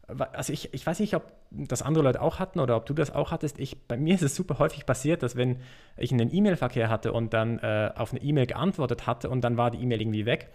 [0.08, 3.14] Also ich, ich weiß nicht, ob das andere Leute auch hatten oder ob du das
[3.14, 3.60] auch hattest.
[3.60, 5.58] Ich, bei mir ist es super häufig passiert, dass wenn
[5.98, 9.72] ich einen E-Mail-Verkehr hatte und dann äh, auf eine E-Mail geantwortet hatte und dann war
[9.72, 10.50] die E-Mail irgendwie weg,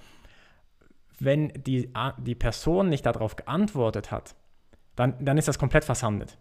[1.19, 4.35] wenn die, die Person nicht darauf geantwortet hat,
[4.97, 6.39] dann, dann ist das komplett versandet.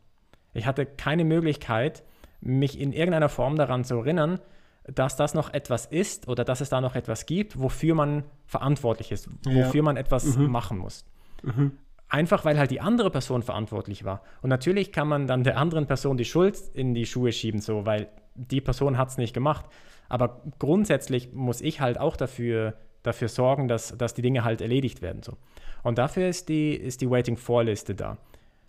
[0.54, 2.04] Ich hatte keine Möglichkeit,
[2.42, 4.40] mich in irgendeiner Form daran zu erinnern,
[4.86, 9.12] dass das noch etwas ist oder dass es da noch etwas gibt, wofür man verantwortlich
[9.12, 9.54] ist, ja.
[9.66, 10.48] wofür man etwas mhm.
[10.50, 11.06] machen muss.
[11.44, 11.74] Mhm.
[12.10, 14.22] Einfach weil halt die andere Person verantwortlich war.
[14.42, 17.86] Und natürlich kann man dann der anderen Person die Schuld in die Schuhe schieben, so,
[17.86, 19.66] weil die Person hat es nicht gemacht.
[20.10, 25.02] Aber grundsätzlich muss ich halt auch dafür, dafür sorgen, dass, dass die Dinge halt erledigt
[25.02, 25.24] werden.
[25.24, 25.38] So.
[25.84, 28.18] Und dafür ist die, ist die Waiting-For-Liste da.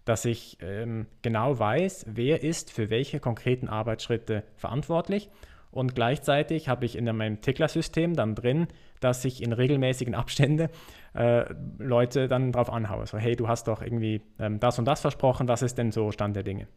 [0.05, 5.31] Dass ich ähm, genau weiß, wer ist für welche konkreten Arbeitsschritte verantwortlich
[5.73, 8.69] und gleichzeitig habe ich in meinem Tickler-System dann drin,
[9.01, 10.69] dass ich in regelmäßigen Abständen
[11.15, 11.45] äh,
[11.79, 13.07] Leute dann drauf anhaue.
[13.07, 16.13] So, hey, du hast doch irgendwie ähm, das und das versprochen, was ist denn so
[16.13, 16.69] Stand der Dinge?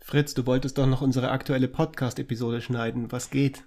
[0.00, 3.12] Fritz, du wolltest doch noch unsere aktuelle Podcast-Episode schneiden.
[3.12, 3.64] Was geht?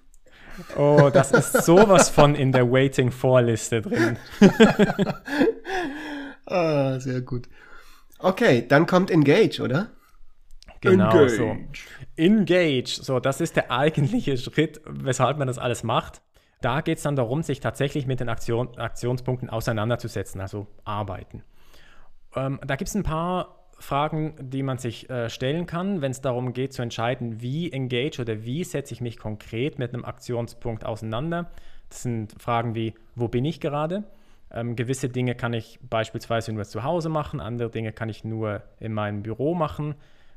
[0.76, 4.18] Oh, das ist sowas von in der Waiting for Liste drin.
[6.46, 7.48] ah, sehr gut.
[8.18, 9.90] Okay, dann kommt Engage, oder?
[10.90, 11.28] Genau Engage.
[11.30, 11.56] so.
[12.16, 16.22] Engage, so, das ist der eigentliche Schritt, weshalb man das alles macht.
[16.60, 21.42] Da geht es dann darum, sich tatsächlich mit den Aktion, Aktionspunkten auseinanderzusetzen, also arbeiten.
[22.34, 26.22] Ähm, da gibt es ein paar Fragen, die man sich äh, stellen kann, wenn es
[26.22, 30.84] darum geht zu entscheiden, wie engage oder wie setze ich mich konkret mit einem Aktionspunkt
[30.86, 31.50] auseinander.
[31.90, 34.04] Das sind Fragen wie, wo bin ich gerade?
[34.50, 38.62] Ähm, gewisse Dinge kann ich beispielsweise nur zu Hause machen, andere Dinge kann ich nur
[38.80, 39.94] in meinem Büro machen.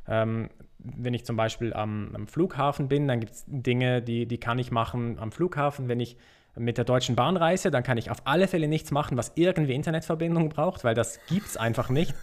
[0.09, 4.37] Ähm, wenn ich zum Beispiel am, am Flughafen bin, dann gibt es Dinge, die, die
[4.37, 5.87] kann ich machen am Flughafen.
[5.87, 6.17] Wenn ich
[6.55, 9.73] mit der Deutschen Bahn reise, dann kann ich auf alle Fälle nichts machen, was irgendwie
[9.73, 12.13] Internetverbindung braucht, weil das gibt es einfach nicht.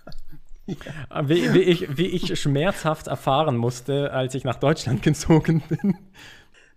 [0.66, 0.76] ja.
[1.28, 5.96] wie, wie, ich, wie ich schmerzhaft erfahren musste, als ich nach Deutschland gezogen bin.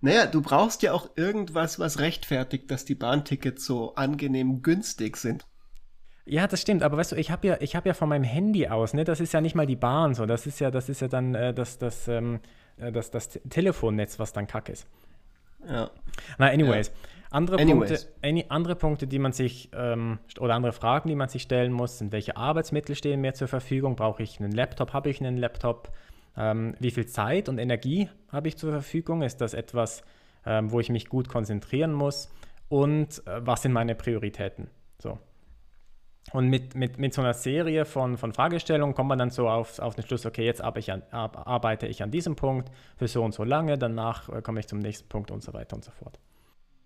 [0.02, 5.46] Naja, du brauchst ja auch irgendwas, was rechtfertigt, dass die Bahntickets so angenehm günstig sind.
[6.30, 8.94] Ja, das stimmt, aber weißt du, ich habe ja, ich ja von meinem Handy aus,
[8.94, 11.08] ne, das ist ja nicht mal die Bahn so, das ist ja, das ist ja
[11.08, 12.40] dann äh, das, das, ähm,
[12.78, 14.88] äh, das, das Telefonnetz, was dann kacke ist.
[15.68, 15.90] Ja.
[16.38, 16.88] Na, anyways.
[16.88, 16.94] Ja.
[17.32, 18.06] Andere, anyways.
[18.06, 21.72] Punkte, any, andere Punkte, die man sich, ähm, oder andere Fragen, die man sich stellen
[21.72, 23.96] muss, sind, welche Arbeitsmittel stehen mir zur Verfügung?
[23.96, 24.94] Brauche ich einen Laptop?
[24.94, 25.92] Habe ich einen Laptop?
[26.38, 29.24] Ähm, wie viel Zeit und Energie habe ich zur Verfügung?
[29.24, 30.04] Ist das etwas,
[30.46, 32.32] ähm, wo ich mich gut konzentrieren muss?
[32.68, 34.70] Und äh, was sind meine Prioritäten?
[35.00, 35.18] So.
[36.32, 39.80] Und mit, mit, mit so einer Serie von, von Fragestellungen kommt man dann so auf,
[39.80, 43.34] auf den Schluss, okay, jetzt ich an, arbeite ich an diesem Punkt für so und
[43.34, 46.20] so lange, danach äh, komme ich zum nächsten Punkt und so weiter und so fort.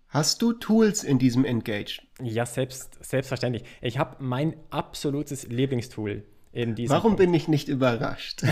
[0.08, 2.00] Hast du Tools in diesem Engage?
[2.22, 3.64] Ja, selbst, selbstverständlich.
[3.80, 7.18] Ich habe mein absolutes Lieblingstool in diesem Warum Punkt.
[7.18, 8.44] bin ich nicht überrascht?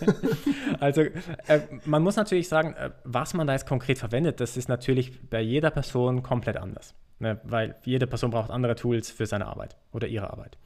[0.80, 1.02] also,
[1.46, 5.30] äh, man muss natürlich sagen, äh, was man da jetzt konkret verwendet, das ist natürlich
[5.30, 6.92] bei jeder Person komplett anders.
[7.20, 7.40] Ne?
[7.44, 10.56] Weil jede Person braucht andere Tools für seine Arbeit oder ihre Arbeit.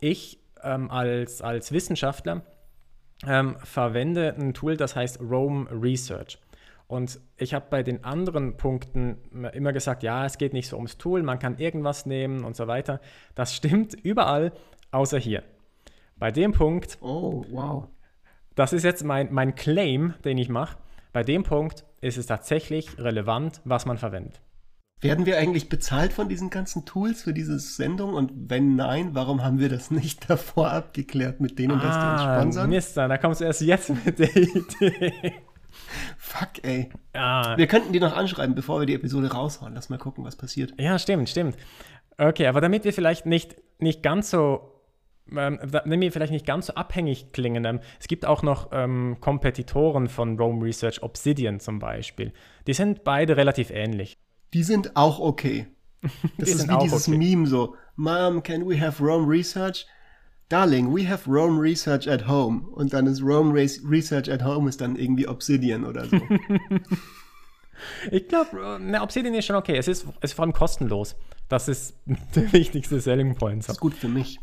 [0.00, 2.42] Ich ähm, als, als Wissenschaftler
[3.26, 6.38] ähm, verwende ein Tool, das heißt Rome Research.
[6.86, 9.18] Und ich habe bei den anderen Punkten
[9.52, 12.66] immer gesagt, ja, es geht nicht so ums Tool, man kann irgendwas nehmen und so
[12.66, 13.00] weiter.
[13.34, 14.52] Das stimmt überall,
[14.90, 15.42] außer hier.
[16.16, 17.88] Bei dem Punkt, oh, wow.
[18.54, 20.78] Das ist jetzt mein, mein Claim, den ich mache.
[21.12, 24.40] Bei dem Punkt ist es tatsächlich relevant, was man verwendet.
[25.00, 28.14] Werden wir eigentlich bezahlt von diesen ganzen Tools für diese Sendung?
[28.14, 32.12] Und wenn nein, warum haben wir das nicht davor abgeklärt mit denen, ah, dass die
[32.12, 32.70] uns ah, sponsern?
[32.70, 35.34] Mist, da kommst du erst jetzt mit der Idee.
[36.16, 36.90] Fuck, ey.
[37.12, 37.56] Ah.
[37.56, 39.74] Wir könnten die noch anschreiben, bevor wir die Episode raushauen.
[39.74, 40.74] Lass mal gucken, was passiert.
[40.80, 41.56] Ja, stimmt, stimmt.
[42.16, 44.74] Okay, aber damit wir vielleicht nicht, nicht ganz so
[45.30, 49.18] ähm, wenn wir vielleicht nicht ganz so abhängig klingen, ähm, es gibt auch noch ähm,
[49.20, 52.32] Kompetitoren von Rome Research, Obsidian zum Beispiel.
[52.66, 54.16] Die sind beide relativ ähnlich
[54.54, 55.66] die sind auch okay.
[56.38, 57.18] Das ist wie dieses okay.
[57.18, 59.86] Meme so, Mom, can we have Rome Research?
[60.48, 62.68] Darling, we have Rome Research at home.
[62.70, 66.16] Und dann ist Rome Research at home ist dann irgendwie Obsidian oder so.
[68.10, 69.76] ich glaube, Obsidian ist schon okay.
[69.76, 71.16] Es ist, es ist vor allem kostenlos.
[71.48, 71.96] Das ist
[72.34, 73.64] der wichtigste Selling Point.
[73.64, 74.38] Das ist gut für mich.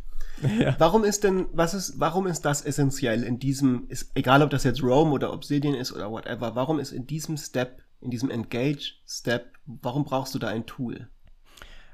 [0.60, 0.76] Ja.
[0.80, 4.64] Warum ist denn, was ist, warum ist das essentiell in diesem, ist, egal ob das
[4.64, 9.52] jetzt Rome oder Obsidian ist oder whatever, warum ist in diesem Step in diesem Engage-Step,
[9.66, 11.08] warum brauchst du da ein Tool?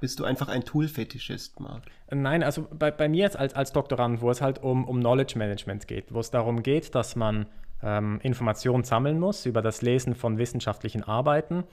[0.01, 1.83] Bist du einfach ein Tool-Fetischist, Marc?
[2.09, 5.37] Nein, also bei, bei mir jetzt als, als Doktorand, wo es halt um, um Knowledge
[5.37, 7.45] Management geht, wo es darum geht, dass man
[7.83, 11.63] ähm, Informationen sammeln muss über das Lesen von wissenschaftlichen Arbeiten,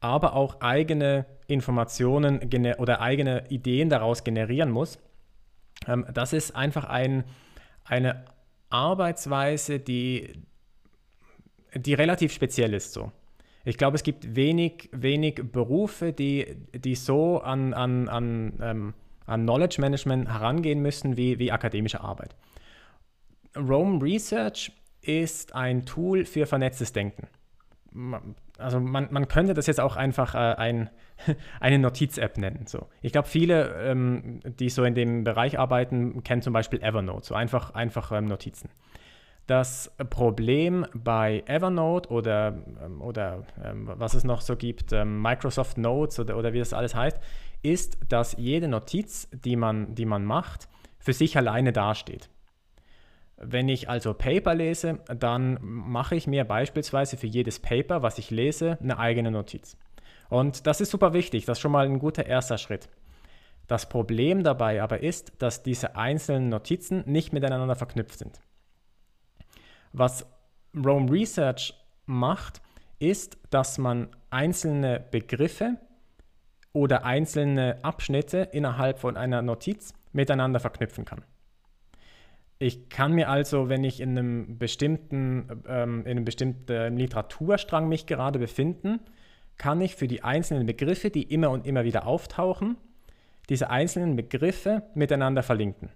[0.00, 2.40] aber auch eigene Informationen
[2.78, 4.98] oder eigene Ideen daraus generieren muss.
[5.86, 7.24] Ähm, das ist einfach ein,
[7.84, 8.24] eine
[8.68, 10.42] Arbeitsweise, die,
[11.74, 13.12] die relativ speziell ist so.
[13.64, 18.94] Ich glaube, es gibt wenig, wenig Berufe, die, die so an, an, an, ähm,
[19.26, 22.34] an Knowledge Management herangehen müssen wie, wie akademische Arbeit.
[23.56, 27.28] Rome Research ist ein Tool für vernetztes Denken.
[28.58, 30.90] Also man, man könnte das jetzt auch einfach äh, ein,
[31.60, 32.66] eine Notiz-App nennen.
[32.66, 32.88] So.
[33.00, 37.34] Ich glaube, viele, ähm, die so in dem Bereich arbeiten, kennen zum Beispiel Evernote, so
[37.34, 38.70] einfach, einfach ähm, Notizen.
[39.46, 45.78] Das Problem bei Evernote oder, ähm, oder ähm, was es noch so gibt, ähm, Microsoft
[45.78, 47.18] Notes oder, oder wie das alles heißt,
[47.62, 50.68] ist, dass jede Notiz, die man, die man macht,
[50.98, 52.28] für sich alleine dasteht.
[53.36, 58.30] Wenn ich also Paper lese, dann mache ich mir beispielsweise für jedes Paper, was ich
[58.30, 59.76] lese, eine eigene Notiz.
[60.28, 62.88] Und das ist super wichtig, das ist schon mal ein guter erster Schritt.
[63.66, 68.40] Das Problem dabei aber ist, dass diese einzelnen Notizen nicht miteinander verknüpft sind.
[69.92, 70.26] Was
[70.74, 71.74] Rome Research
[72.06, 72.62] macht,
[72.98, 75.78] ist, dass man einzelne Begriffe
[76.72, 81.24] oder einzelne Abschnitte innerhalb von einer Notiz miteinander verknüpfen kann.
[82.58, 88.06] Ich kann mir also, wenn ich in einem bestimmten, ähm, in einem bestimmten Literaturstrang mich
[88.06, 89.00] gerade befinden,
[89.58, 92.76] kann ich für die einzelnen Begriffe, die immer und immer wieder auftauchen,
[93.48, 95.90] diese einzelnen Begriffe miteinander verlinken.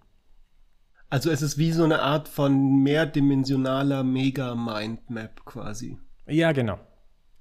[1.09, 5.99] Also es ist wie so eine Art von mehrdimensionaler Mega-Mindmap quasi.
[6.27, 6.79] Ja, genau.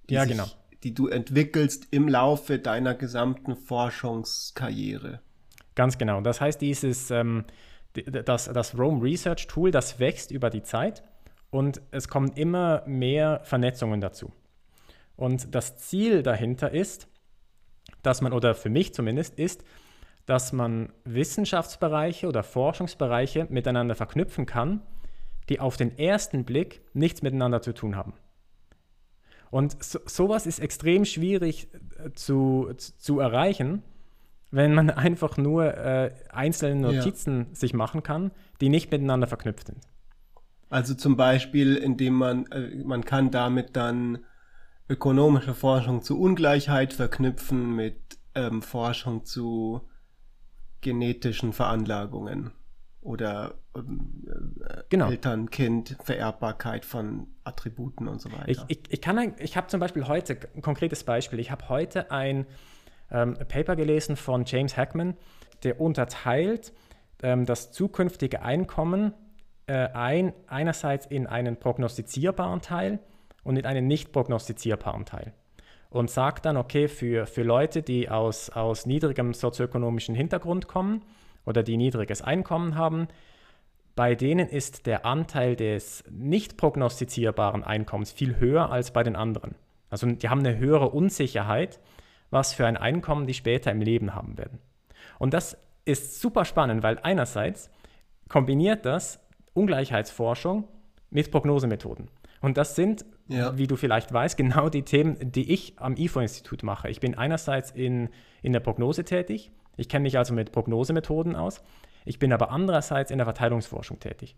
[0.10, 0.46] Ja, sich, genau.
[0.84, 5.22] Die du entwickelst im Laufe deiner gesamten Forschungskarriere.
[5.74, 6.22] Ganz genau.
[6.22, 7.46] Das heißt, dieses, ähm,
[7.94, 11.04] das, das Rome Research Tool, das wächst über die Zeit
[11.50, 14.32] und es kommen immer mehr Vernetzungen dazu.
[15.16, 17.08] Und das Ziel dahinter ist,
[18.04, 19.64] dass man, oder für mich zumindest, ist,
[20.26, 24.82] dass man Wissenschaftsbereiche oder Forschungsbereiche miteinander verknüpfen kann,
[25.50, 28.14] die auf den ersten Blick nichts miteinander zu tun haben.
[29.52, 31.70] Und so, sowas ist extrem schwierig
[32.04, 33.84] äh, zu, zu erreichen,
[34.52, 37.56] wenn man einfach nur äh, einzelne Notizen ja.
[37.56, 39.80] sich machen kann, die nicht miteinander verknüpft sind.
[40.70, 44.26] Also zum Beispiel, indem man, äh, man kann damit dann
[44.90, 47.98] ökonomische Forschung zu Ungleichheit verknüpfen mit
[48.34, 49.88] ähm, Forschung zu
[50.86, 52.52] genetischen Veranlagungen
[53.02, 54.24] oder ähm,
[54.64, 55.10] äh, genau.
[55.10, 58.48] Eltern-Kind-Vererbbarkeit von Attributen und so weiter.
[58.48, 59.02] Ich, ich, ich,
[59.40, 61.40] ich habe zum Beispiel heute ein konkretes Beispiel.
[61.40, 62.46] Ich habe heute ein
[63.12, 65.18] ähm, Paper gelesen von James Hackman,
[65.64, 66.72] der unterteilt
[67.24, 69.14] ähm, das zukünftige Einkommen
[69.66, 73.00] äh, ein, einerseits in einen prognostizierbaren Teil
[73.44, 75.34] und in einen nicht prognostizierbaren Teil.
[75.96, 81.04] Und sagt dann, okay, für, für Leute, die aus, aus niedrigem sozioökonomischen Hintergrund kommen
[81.46, 83.08] oder die niedriges Einkommen haben,
[83.96, 89.56] bei denen ist der Anteil des nicht prognostizierbaren Einkommens viel höher als bei den anderen.
[89.90, 91.80] Also die haben eine höhere Unsicherheit,
[92.30, 94.60] was für ein Einkommen die später im Leben haben werden.
[95.18, 97.70] Und das ist super spannend, weil einerseits
[98.28, 100.68] kombiniert das Ungleichheitsforschung
[101.10, 102.10] mit Prognosemethoden.
[102.42, 103.58] Und das sind, ja.
[103.58, 106.90] wie du vielleicht weißt, genau die Themen, die ich am IFO-Institut mache.
[106.90, 108.10] Ich bin einerseits in,
[108.42, 109.52] in der Prognose tätig.
[109.78, 111.62] Ich kenne mich also mit Prognosemethoden aus.
[112.06, 114.36] Ich bin aber andererseits in der Verteilungsforschung tätig.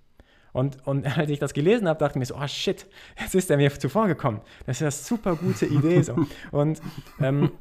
[0.53, 2.87] Und, und als ich das gelesen habe, dachte ich mir so, oh shit,
[3.19, 4.41] jetzt ist er mir zuvor gekommen.
[4.65, 6.01] Das ist eine super gute Idee.
[6.01, 6.15] So.
[6.51, 6.81] Und,
[7.19, 7.51] ähm,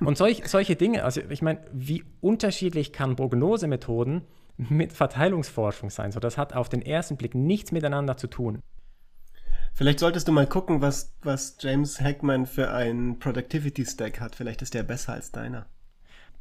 [0.00, 4.22] und solch, solche Dinge, also ich meine, wie unterschiedlich kann Prognosemethoden
[4.56, 6.10] mit Verteilungsforschung sein?
[6.10, 8.62] So, das hat auf den ersten Blick nichts miteinander zu tun.
[9.78, 14.34] Vielleicht solltest du mal gucken, was, was James Hackman für einen Productivity Stack hat.
[14.34, 15.66] Vielleicht ist der besser als deiner.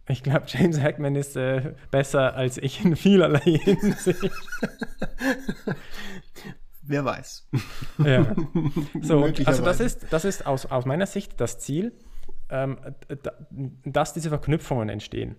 [0.07, 4.31] Ich glaube, James Hackman ist äh, besser als ich in vielerlei Hinsicht.
[6.81, 7.47] Wer weiß.
[7.99, 8.35] Ja.
[9.03, 11.93] So, also das ist, das ist aus, aus meiner Sicht das Ziel,
[12.49, 12.79] ähm,
[13.85, 15.35] dass diese Verknüpfungen entstehen.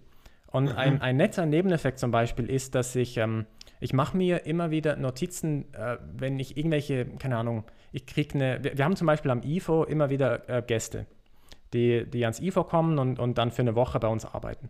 [0.46, 0.76] Und mhm.
[0.76, 3.46] ein, ein netter Nebeneffekt zum Beispiel ist, dass ich, ähm,
[3.80, 8.62] ich mache mir immer wieder Notizen, äh, wenn ich irgendwelche, keine Ahnung, ich kriege eine,
[8.62, 11.06] wir, wir, haben zum Beispiel am IFO immer wieder äh, Gäste,
[11.72, 14.68] die, die ans IFO kommen und, und dann für eine Woche bei uns arbeiten.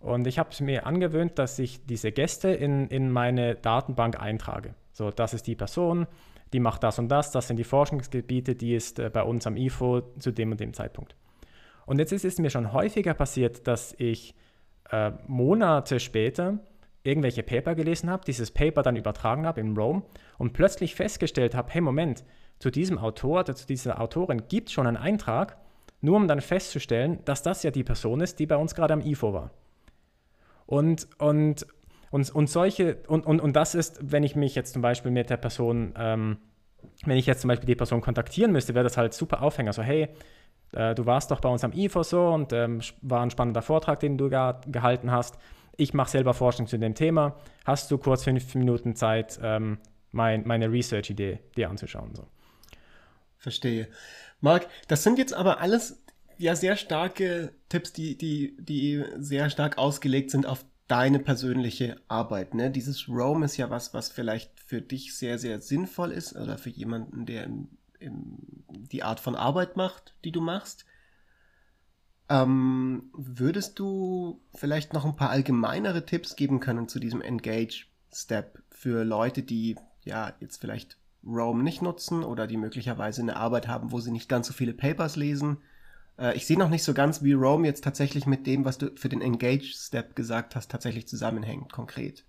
[0.00, 4.74] Und ich habe es mir angewöhnt, dass ich diese Gäste in, in meine Datenbank eintrage.
[4.92, 6.06] So, das ist die Person,
[6.52, 9.56] die macht das und das, das sind die Forschungsgebiete, die ist äh, bei uns am
[9.56, 11.14] IFO zu dem und dem Zeitpunkt.
[11.86, 14.34] Und jetzt ist es mir schon häufiger passiert, dass ich
[14.90, 16.58] äh, Monate später
[17.02, 20.02] irgendwelche Paper gelesen habe, dieses Paper dann übertragen habe in Rome
[20.38, 22.24] und plötzlich festgestellt habe, hey Moment,
[22.60, 25.56] zu diesem Autor oder zu dieser Autorin gibt schon einen Eintrag,
[26.02, 29.00] nur um dann festzustellen, dass das ja die Person ist, die bei uns gerade am
[29.00, 29.50] IFO war.
[30.66, 31.66] Und, und,
[32.10, 35.30] und, und solche, und, und, und das ist, wenn ich mich jetzt zum Beispiel mit
[35.30, 36.36] der Person, ähm,
[37.04, 39.72] wenn ich jetzt zum Beispiel die Person kontaktieren müsste, wäre das halt super Aufhänger.
[39.72, 40.08] So, hey,
[40.72, 44.00] äh, du warst doch bei uns am IFO so und ähm, war ein spannender Vortrag,
[44.00, 45.38] den du ge gehalten hast.
[45.76, 47.36] Ich mache selber Forschung zu dem Thema.
[47.64, 49.78] Hast du kurz fünf Minuten Zeit, ähm,
[50.12, 52.14] mein, meine Research-Idee dir anzuschauen?
[52.14, 52.26] So.
[53.40, 53.88] Verstehe.
[54.40, 56.00] Marc, das sind jetzt aber alles
[56.38, 62.54] ja sehr starke Tipps, die, die, die sehr stark ausgelegt sind auf deine persönliche Arbeit.
[62.54, 62.70] Ne?
[62.70, 66.70] Dieses Roam ist ja was, was vielleicht für dich sehr, sehr sinnvoll ist oder für
[66.70, 67.68] jemanden, der im
[68.00, 70.84] die Art von Arbeit macht, die du machst.
[72.28, 79.04] Ähm, würdest du vielleicht noch ein paar allgemeinere Tipps geben können zu diesem Engage-Step für
[79.04, 84.00] Leute, die ja jetzt vielleicht Roam nicht nutzen oder die möglicherweise eine Arbeit haben, wo
[84.00, 85.58] sie nicht ganz so viele Papers lesen?
[86.18, 88.90] Äh, ich sehe noch nicht so ganz, wie Roam jetzt tatsächlich mit dem, was du
[88.96, 92.24] für den Engage-Step gesagt hast, tatsächlich zusammenhängt, konkret.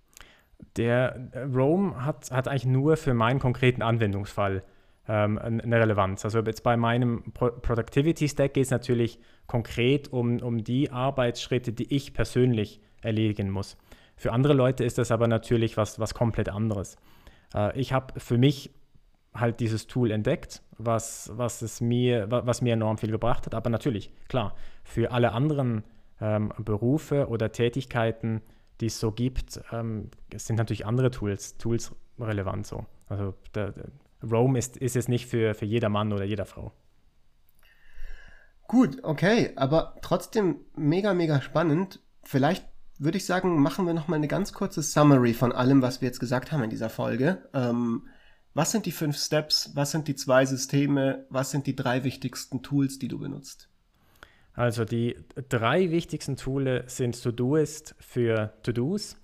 [0.76, 4.62] Der äh, Roam hat, hat eigentlich nur für meinen konkreten Anwendungsfall
[5.08, 6.24] ähm, eine Relevanz.
[6.24, 11.72] Also jetzt bei meinem Pro Productivity Stack geht es natürlich konkret um, um die Arbeitsschritte,
[11.72, 13.76] die ich persönlich erledigen muss.
[14.16, 16.96] Für andere Leute ist das aber natürlich was, was komplett anderes.
[17.54, 18.70] Äh, ich habe für mich
[19.34, 23.54] halt dieses Tool entdeckt, was, was, es mir, was mir enorm viel gebracht hat.
[23.54, 24.54] Aber natürlich, klar,
[24.84, 25.84] für alle anderen
[26.20, 28.42] ähm, Berufe oder Tätigkeiten,
[28.80, 32.86] die es so gibt, ähm, sind natürlich andere Tools, Tools relevant so.
[33.08, 33.86] Also der, der
[34.30, 36.72] Roam ist, ist es nicht für, für jeder Mann oder jeder Frau.
[38.68, 42.00] Gut, okay, aber trotzdem mega, mega spannend.
[42.22, 42.64] Vielleicht
[42.98, 46.20] würde ich sagen, machen wir nochmal eine ganz kurze Summary von allem, was wir jetzt
[46.20, 47.48] gesagt haben in dieser Folge.
[47.52, 48.06] Ähm,
[48.54, 49.70] was sind die fünf Steps?
[49.74, 51.24] Was sind die zwei Systeme?
[51.30, 53.68] Was sind die drei wichtigsten Tools, die du benutzt?
[54.54, 55.16] Also die
[55.48, 59.16] drei wichtigsten Tools sind Todoist für To-Dos,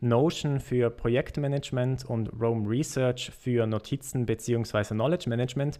[0.00, 4.94] Notion für Projektmanagement und Roam Research für Notizen bzw.
[4.94, 5.78] Knowledge Management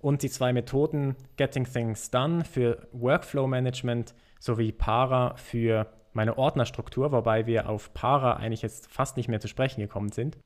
[0.00, 7.12] und die zwei Methoden Getting Things Done für Workflow Management sowie Para für meine Ordnerstruktur,
[7.12, 10.36] wobei wir auf Para eigentlich jetzt fast nicht mehr zu sprechen gekommen sind.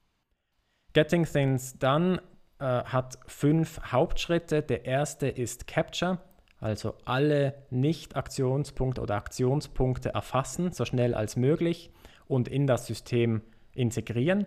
[0.97, 2.23] Getting Things Done
[2.59, 4.63] äh, hat fünf Hauptschritte.
[4.63, 6.21] Der erste ist Capture,
[6.59, 11.91] also alle Nicht-Aktionspunkte oder Aktionspunkte erfassen, so schnell als möglich
[12.29, 13.43] und in das System
[13.75, 14.47] integrieren.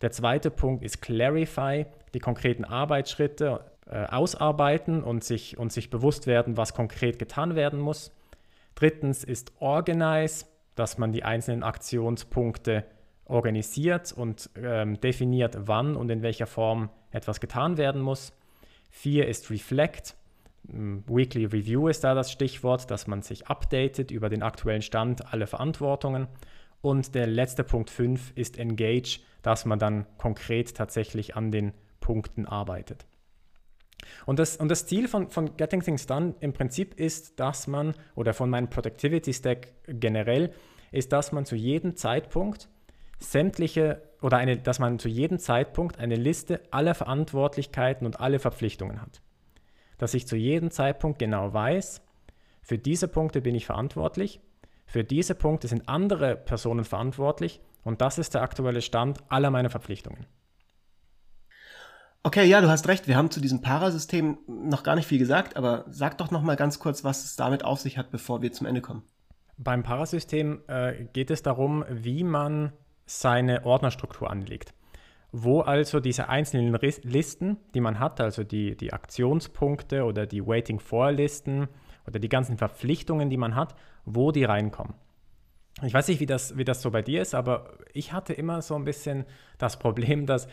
[0.00, 6.28] Der zweite Punkt ist Clarify, die konkreten Arbeitsschritte äh, ausarbeiten und sich, und sich bewusst
[6.28, 8.12] werden, was konkret getan werden muss.
[8.76, 10.46] Drittens ist Organize,
[10.76, 12.84] dass man die einzelnen Aktionspunkte
[13.26, 18.32] organisiert und ähm, definiert, wann und in welcher Form etwas getan werden muss.
[18.90, 20.16] Vier ist Reflect.
[20.66, 25.46] Weekly Review ist da das Stichwort, dass man sich updatet über den aktuellen Stand, alle
[25.46, 26.26] Verantwortungen.
[26.80, 32.46] Und der letzte Punkt 5 ist Engage, dass man dann konkret tatsächlich an den Punkten
[32.46, 33.06] arbeitet.
[34.26, 37.94] Und das, und das Ziel von, von Getting Things Done im Prinzip ist, dass man,
[38.14, 40.52] oder von meinem Productivity Stack generell,
[40.92, 42.68] ist, dass man zu jedem Zeitpunkt
[43.24, 49.00] sämtliche oder eine, dass man zu jedem Zeitpunkt eine Liste aller Verantwortlichkeiten und alle Verpflichtungen
[49.00, 49.20] hat.
[49.98, 52.02] Dass ich zu jedem Zeitpunkt genau weiß,
[52.62, 54.40] für diese Punkte bin ich verantwortlich,
[54.86, 59.70] für diese Punkte sind andere Personen verantwortlich und das ist der aktuelle Stand aller meiner
[59.70, 60.26] Verpflichtungen.
[62.22, 63.06] Okay, ja, du hast recht.
[63.06, 66.56] Wir haben zu diesem Parasystem noch gar nicht viel gesagt, aber sag doch noch mal
[66.56, 69.02] ganz kurz, was es damit auf sich hat, bevor wir zum Ende kommen.
[69.58, 72.72] Beim Parasystem äh, geht es darum, wie man
[73.06, 74.74] seine Ordnerstruktur anlegt.
[75.32, 80.78] Wo also diese einzelnen Listen, die man hat, also die, die Aktionspunkte oder die Waiting
[80.78, 81.68] for Listen
[82.06, 83.74] oder die ganzen Verpflichtungen, die man hat,
[84.04, 84.94] wo die reinkommen.
[85.82, 88.62] Ich weiß nicht, wie das, wie das so bei dir ist, aber ich hatte immer
[88.62, 89.24] so ein bisschen
[89.58, 90.46] das Problem, dass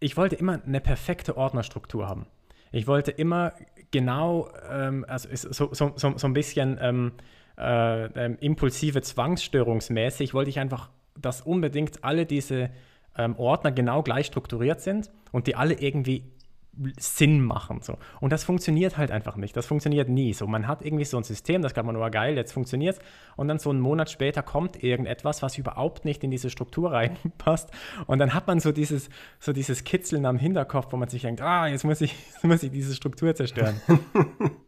[0.00, 2.26] ich wollte immer eine perfekte Ordnerstruktur haben.
[2.72, 3.52] Ich wollte immer
[3.90, 7.12] genau, ähm, also so, so, so, so ein bisschen ähm,
[7.58, 10.90] äh, ähm, impulsive Zwangsstörungsmäßig, wollte ich einfach
[11.20, 12.70] dass unbedingt alle diese
[13.16, 16.24] ähm, Ordner genau gleich strukturiert sind und die alle irgendwie
[16.98, 17.80] Sinn machen.
[17.80, 17.96] So.
[18.20, 19.56] Und das funktioniert halt einfach nicht.
[19.56, 20.34] Das funktioniert nie.
[20.34, 23.02] So, man hat irgendwie so ein System, das kann man nur geil, jetzt funktioniert es.
[23.36, 27.70] Und dann so einen Monat später kommt irgendetwas, was überhaupt nicht in diese Struktur reinpasst.
[28.06, 29.08] Und dann hat man so dieses,
[29.40, 32.62] so dieses Kitzeln am Hinterkopf, wo man sich denkt, ah, jetzt muss ich, jetzt muss
[32.62, 33.80] ich diese Struktur zerstören.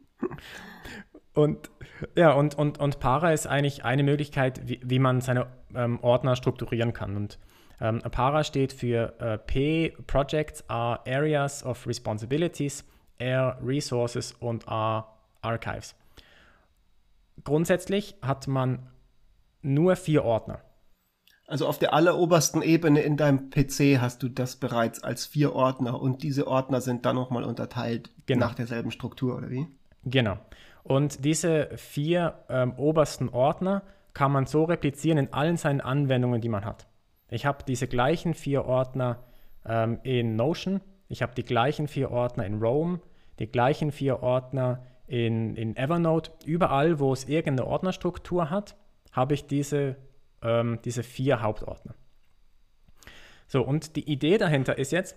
[1.39, 1.71] und
[2.17, 6.35] ja, und, und, und Para ist eigentlich eine Möglichkeit, wie, wie man seine ähm, Ordner
[6.35, 7.17] strukturieren kann.
[7.17, 7.39] Und
[7.81, 12.85] ähm, Para steht für äh, P, Projects are Areas of Responsibilities,
[13.19, 15.07] R, Resources und R,
[15.41, 15.95] Archives.
[17.45, 18.89] Grundsätzlich hat man
[19.63, 20.61] nur vier Ordner.
[21.47, 26.01] Also auf der allerobersten Ebene in deinem PC hast du das bereits als vier Ordner
[26.01, 28.47] und diese Ordner sind dann nochmal unterteilt genau.
[28.47, 29.69] nach derselben Struktur, oder wie?
[30.05, 30.39] Genau.
[30.89, 33.83] Und diese vier ähm, obersten Ordner
[34.15, 36.89] kann man so replizieren in allen seinen Anwendungen, die man hat.
[37.31, 39.23] Ich habe diese gleichen vier Ordner
[39.67, 43.03] ähm, in Notion, ich habe die gleichen vier Ordner in Roam,
[43.39, 46.33] die gleichen vier Ordner in, in Evernote.
[46.47, 48.75] Überall, wo es irgendeine Ordnerstruktur hat,
[49.13, 49.97] habe ich diese,
[50.43, 51.95] ähm, diese vier Hauptordner.
[53.47, 55.17] So, und die Idee dahinter ist jetzt,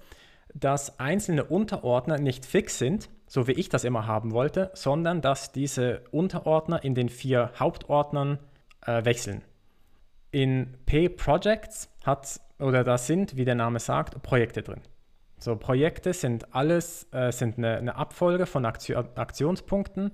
[0.53, 5.53] dass einzelne Unterordner nicht fix sind, so wie ich das immer haben wollte, sondern dass
[5.53, 8.39] diese Unterordner in den vier Hauptordnern
[8.85, 9.41] äh, wechseln.
[10.31, 14.81] In P-Projects hat oder da sind, wie der Name sagt, Projekte drin.
[15.37, 20.11] So, Projekte sind alles, äh, sind eine, eine, Abfolge von Aktio Aktionspunkten,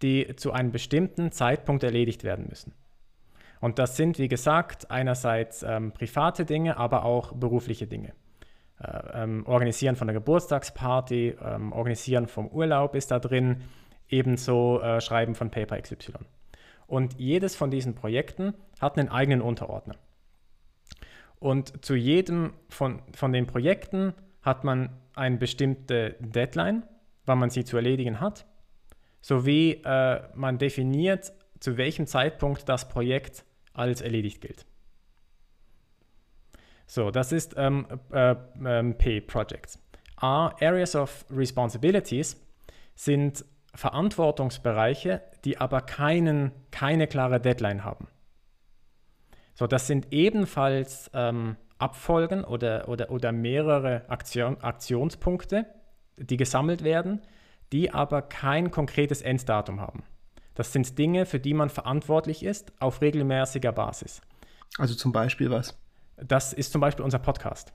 [0.00, 2.72] die zu einem bestimmten Zeitpunkt erledigt werden müssen.
[3.60, 8.14] Und das sind, wie gesagt, einerseits ähm, private Dinge, aber auch berufliche Dinge.
[8.82, 13.62] Äh, ähm, Organisieren von der Geburtstagsparty, ähm, Organisieren vom Urlaub ist da drin,
[14.08, 16.12] ebenso äh, Schreiben von Paper XY.
[16.86, 19.96] Und jedes von diesen Projekten hat einen eigenen Unterordner.
[21.38, 26.84] Und zu jedem von, von den Projekten hat man eine bestimmte Deadline,
[27.24, 28.46] wann man sie zu erledigen hat,
[29.20, 34.66] sowie äh, man definiert, zu welchem Zeitpunkt das Projekt als erledigt gilt.
[36.86, 38.32] So, das ist ähm, äh,
[38.64, 39.78] äh, P, Projects.
[40.16, 42.40] A, Areas of Responsibilities
[42.94, 48.08] sind Verantwortungsbereiche, die aber keinen, keine klare Deadline haben.
[49.54, 55.66] So, das sind ebenfalls ähm, Abfolgen oder, oder, oder mehrere Aktion, Aktionspunkte,
[56.16, 57.20] die gesammelt werden,
[57.72, 60.04] die aber kein konkretes Enddatum haben.
[60.54, 64.22] Das sind Dinge, für die man verantwortlich ist auf regelmäßiger Basis.
[64.78, 65.76] Also zum Beispiel was?
[66.16, 67.74] Das ist zum Beispiel unser Podcast.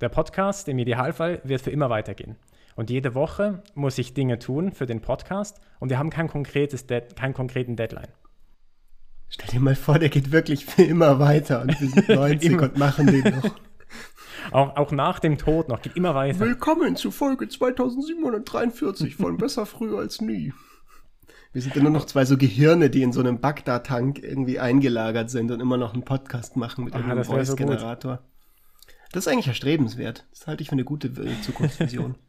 [0.00, 2.36] Der Podcast im Idealfall wird für immer weitergehen.
[2.76, 6.86] Und jede Woche muss ich Dinge tun für den Podcast und wir haben kein konkretes
[6.86, 8.08] Dead keinen konkreten Deadline.
[9.28, 12.78] Stell dir mal vor, der geht wirklich für immer weiter und wir sind 90 und
[12.78, 13.54] machen den noch.
[14.50, 16.40] Auch, auch nach dem Tod noch, geht immer weiter.
[16.40, 20.52] Willkommen zu Folge 2743 von Besser früh als nie.
[21.54, 25.30] Wir sind ja nur noch zwei so Gehirne, die in so einem Bagdad-Tank irgendwie eingelagert
[25.30, 28.16] sind und immer noch einen Podcast machen mit einem Voice-Generator.
[28.16, 28.34] So
[29.12, 30.26] das ist eigentlich erstrebenswert.
[30.30, 32.16] Das halte ich für eine gute Zukunftsvision.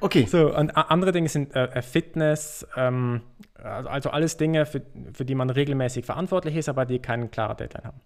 [0.00, 0.24] Okay.
[0.26, 3.22] So, und andere Dinge sind äh, äh, Fitness, ähm,
[3.54, 4.82] also alles Dinge, für,
[5.12, 8.00] für die man regelmäßig verantwortlich ist, aber die keinen klaren Deadline haben.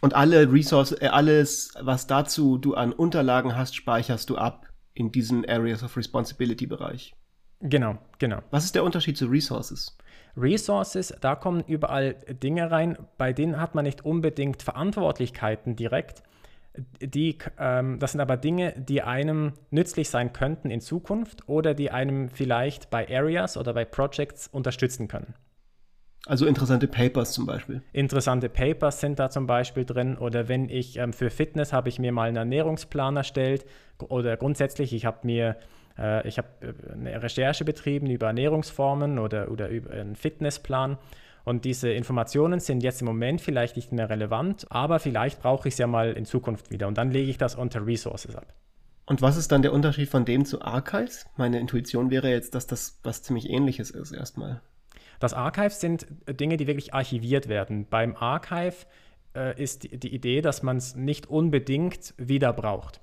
[0.00, 5.10] Und alle Resources, äh, alles, was dazu du an Unterlagen hast, speicherst du ab in
[5.10, 7.16] diesen Areas of Responsibility Bereich.
[7.60, 8.38] Genau, genau.
[8.50, 9.96] Was ist der Unterschied zu Resources?
[10.36, 16.22] Resources, da kommen überall Dinge rein, bei denen hat man nicht unbedingt Verantwortlichkeiten direkt,
[17.00, 21.90] die, ähm, das sind aber Dinge, die einem nützlich sein könnten in Zukunft oder die
[21.90, 25.34] einem vielleicht bei Areas oder bei Projects unterstützen können.
[26.26, 27.82] Also interessante Papers zum Beispiel.
[27.92, 30.16] Interessante Papers sind da zum Beispiel drin.
[30.18, 33.64] Oder wenn ich ähm, für Fitness habe ich mir mal einen Ernährungsplan erstellt.
[33.98, 35.56] Oder grundsätzlich, ich habe mir
[36.00, 40.98] äh, ich habe äh, eine Recherche betrieben über Ernährungsformen oder, oder über einen Fitnessplan.
[41.44, 45.74] Und diese Informationen sind jetzt im Moment vielleicht nicht mehr relevant, aber vielleicht brauche ich
[45.74, 46.86] es ja mal in Zukunft wieder.
[46.86, 48.54] Und dann lege ich das unter Resources ab.
[49.06, 51.26] Und was ist dann der Unterschied von dem zu Archives?
[51.36, 54.60] Meine Intuition wäre jetzt, dass das was ziemlich ähnliches ist erstmal.
[55.18, 57.86] Das Archive sind Dinge, die wirklich archiviert werden.
[57.90, 58.86] Beim Archive
[59.34, 63.00] äh, ist die Idee, dass man es nicht unbedingt wieder braucht.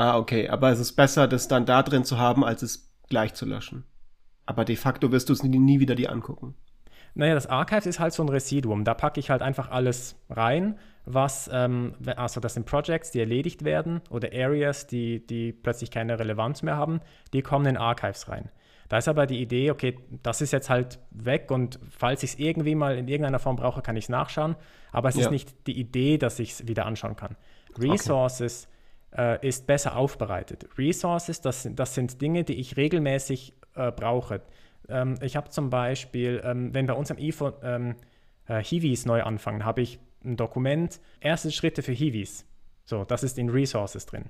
[0.00, 0.48] Ah, okay.
[0.48, 3.84] Aber es ist besser, das dann da drin zu haben, als es gleich zu löschen.
[4.46, 6.54] Aber de facto wirst du es nie, nie wieder dir angucken.
[7.14, 8.84] Naja, das Archive ist halt so ein Residuum.
[8.84, 13.62] Da packe ich halt einfach alles rein, was, ähm, also das sind Projects, die erledigt
[13.62, 17.00] werden oder Areas, die, die plötzlich keine Relevanz mehr haben,
[17.34, 18.48] die kommen in Archives rein.
[18.88, 22.38] Da ist aber die Idee, okay, das ist jetzt halt weg und falls ich es
[22.38, 24.56] irgendwie mal in irgendeiner Form brauche, kann ich es nachschauen.
[24.92, 25.22] Aber es ja.
[25.22, 27.36] ist nicht die Idee, dass ich es wieder anschauen kann.
[27.78, 28.66] Resources.
[29.16, 30.68] Äh, ist besser aufbereitet.
[30.78, 34.42] Resources, das, das sind Dinge, die ich regelmäßig äh, brauche.
[34.88, 37.96] Ähm, ich habe zum Beispiel, ähm, wenn bei uns am IFO ähm,
[38.46, 42.46] äh, Hiwis neu anfangen, habe ich ein Dokument, erste Schritte für Hiwis.
[42.84, 44.24] So, das ist in Resources drin.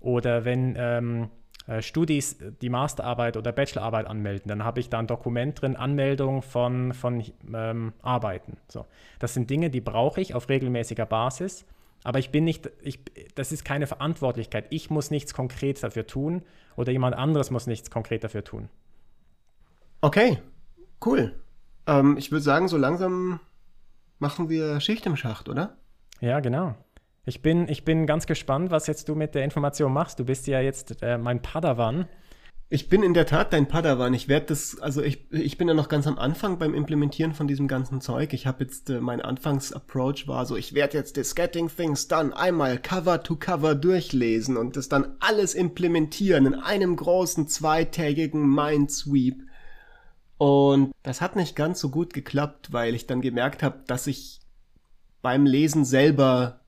[0.00, 1.30] Oder wenn ähm,
[1.66, 6.42] äh, Studis die Masterarbeit oder Bachelorarbeit anmelden, dann habe ich da ein Dokument drin, Anmeldung
[6.42, 8.56] von, von ähm, Arbeiten.
[8.68, 8.86] So.
[9.18, 11.66] Das sind Dinge, die brauche ich auf regelmäßiger Basis.
[12.04, 13.00] Aber ich bin nicht, ich,
[13.34, 14.66] das ist keine Verantwortlichkeit.
[14.70, 16.42] Ich muss nichts konkret dafür tun
[16.76, 18.68] oder jemand anderes muss nichts konkret dafür tun.
[20.00, 20.38] Okay,
[21.04, 21.34] cool.
[21.86, 23.40] Ähm, ich würde sagen, so langsam
[24.18, 25.76] machen wir Schicht im Schacht, oder?
[26.20, 26.74] Ja, genau.
[27.24, 30.18] Ich bin, ich bin ganz gespannt, was jetzt du mit der Information machst.
[30.18, 32.08] Du bist ja jetzt äh, mein Padawan.
[32.70, 34.12] Ich bin in der Tat dein Padawan.
[34.12, 37.48] Ich werde das, also ich, ich bin ja noch ganz am Anfang beim Implementieren von
[37.48, 38.34] diesem ganzen Zeug.
[38.34, 42.36] Ich habe jetzt, äh, mein Anfangsapproach war so, ich werde jetzt das Getting Things Done
[42.36, 49.44] einmal Cover to Cover durchlesen und das dann alles implementieren in einem großen zweitägigen Mindsweep.
[50.36, 54.40] Und das hat nicht ganz so gut geklappt, weil ich dann gemerkt habe, dass ich
[55.22, 56.60] beim Lesen selber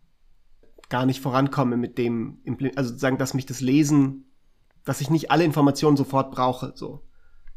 [0.88, 2.38] gar nicht vorankomme mit dem,
[2.74, 4.29] also sagen, dass mich das Lesen,
[4.84, 7.02] dass ich nicht alle Informationen sofort brauche, so.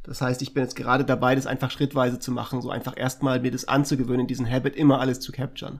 [0.03, 3.39] Das heißt, ich bin jetzt gerade dabei, das einfach schrittweise zu machen, so einfach erstmal
[3.39, 5.79] mir das anzugewöhnen, diesen Habit immer alles zu capturen.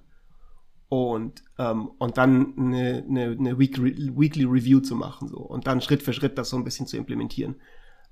[0.87, 5.37] Und, ähm, und dann eine, eine, eine Weekly, Weekly Review zu machen, so.
[5.37, 7.55] Und dann Schritt für Schritt das so ein bisschen zu implementieren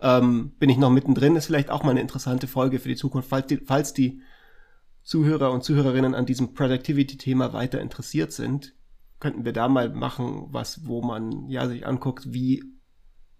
[0.02, 3.30] ähm, bin ich noch mittendrin, ist vielleicht auch mal eine interessante Folge für die Zukunft,
[3.30, 4.22] falls die, falls die
[5.04, 8.74] Zuhörer und Zuhörerinnen an diesem Productivity-Thema weiter interessiert sind.
[9.20, 12.64] könnten wir da mal machen, was, wo man ja sich anguckt, wie,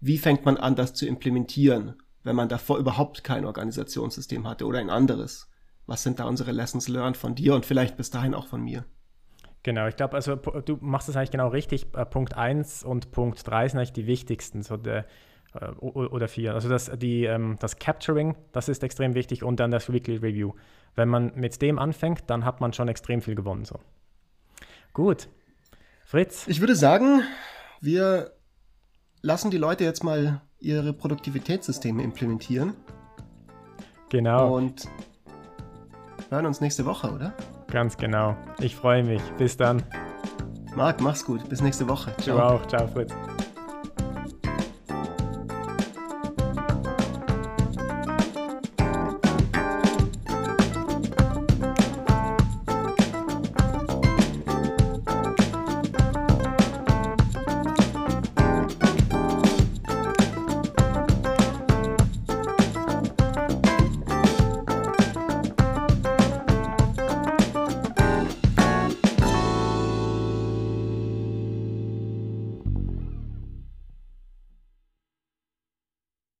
[0.02, 1.94] wie fängt man an, das zu implementieren,
[2.24, 5.48] wenn man davor überhaupt kein Organisationssystem hatte oder ein anderes.
[5.86, 8.84] Was sind da unsere Lessons learned von dir und vielleicht bis dahin auch von mir?
[9.62, 11.86] Genau, ich glaube, also du machst es eigentlich genau richtig.
[11.94, 15.06] Äh, Punkt 1 und Punkt 3 sind eigentlich die wichtigsten, so der,
[15.54, 16.52] äh, oder 4.
[16.52, 20.54] Also das, die, ähm, das Capturing, das ist extrem wichtig und dann das Weekly Review.
[20.96, 23.64] Wenn man mit dem anfängt, dann hat man schon extrem viel gewonnen.
[23.64, 23.78] So.
[24.92, 25.28] Gut.
[26.04, 26.48] Fritz?
[26.48, 27.22] Ich würde sagen,
[27.80, 28.32] wir
[29.22, 32.74] lassen die Leute jetzt mal ihre Produktivitätssysteme implementieren.
[34.10, 34.56] Genau.
[34.56, 34.88] Und
[36.28, 37.32] hören uns nächste Woche, oder?
[37.68, 38.36] Ganz genau.
[38.58, 39.22] Ich freue mich.
[39.38, 39.82] Bis dann.
[40.76, 41.48] Marc, mach's gut.
[41.48, 42.14] Bis nächste Woche.
[42.18, 42.36] Ciao.
[42.36, 42.66] Du auch.
[42.66, 43.12] Ciao, Fritz.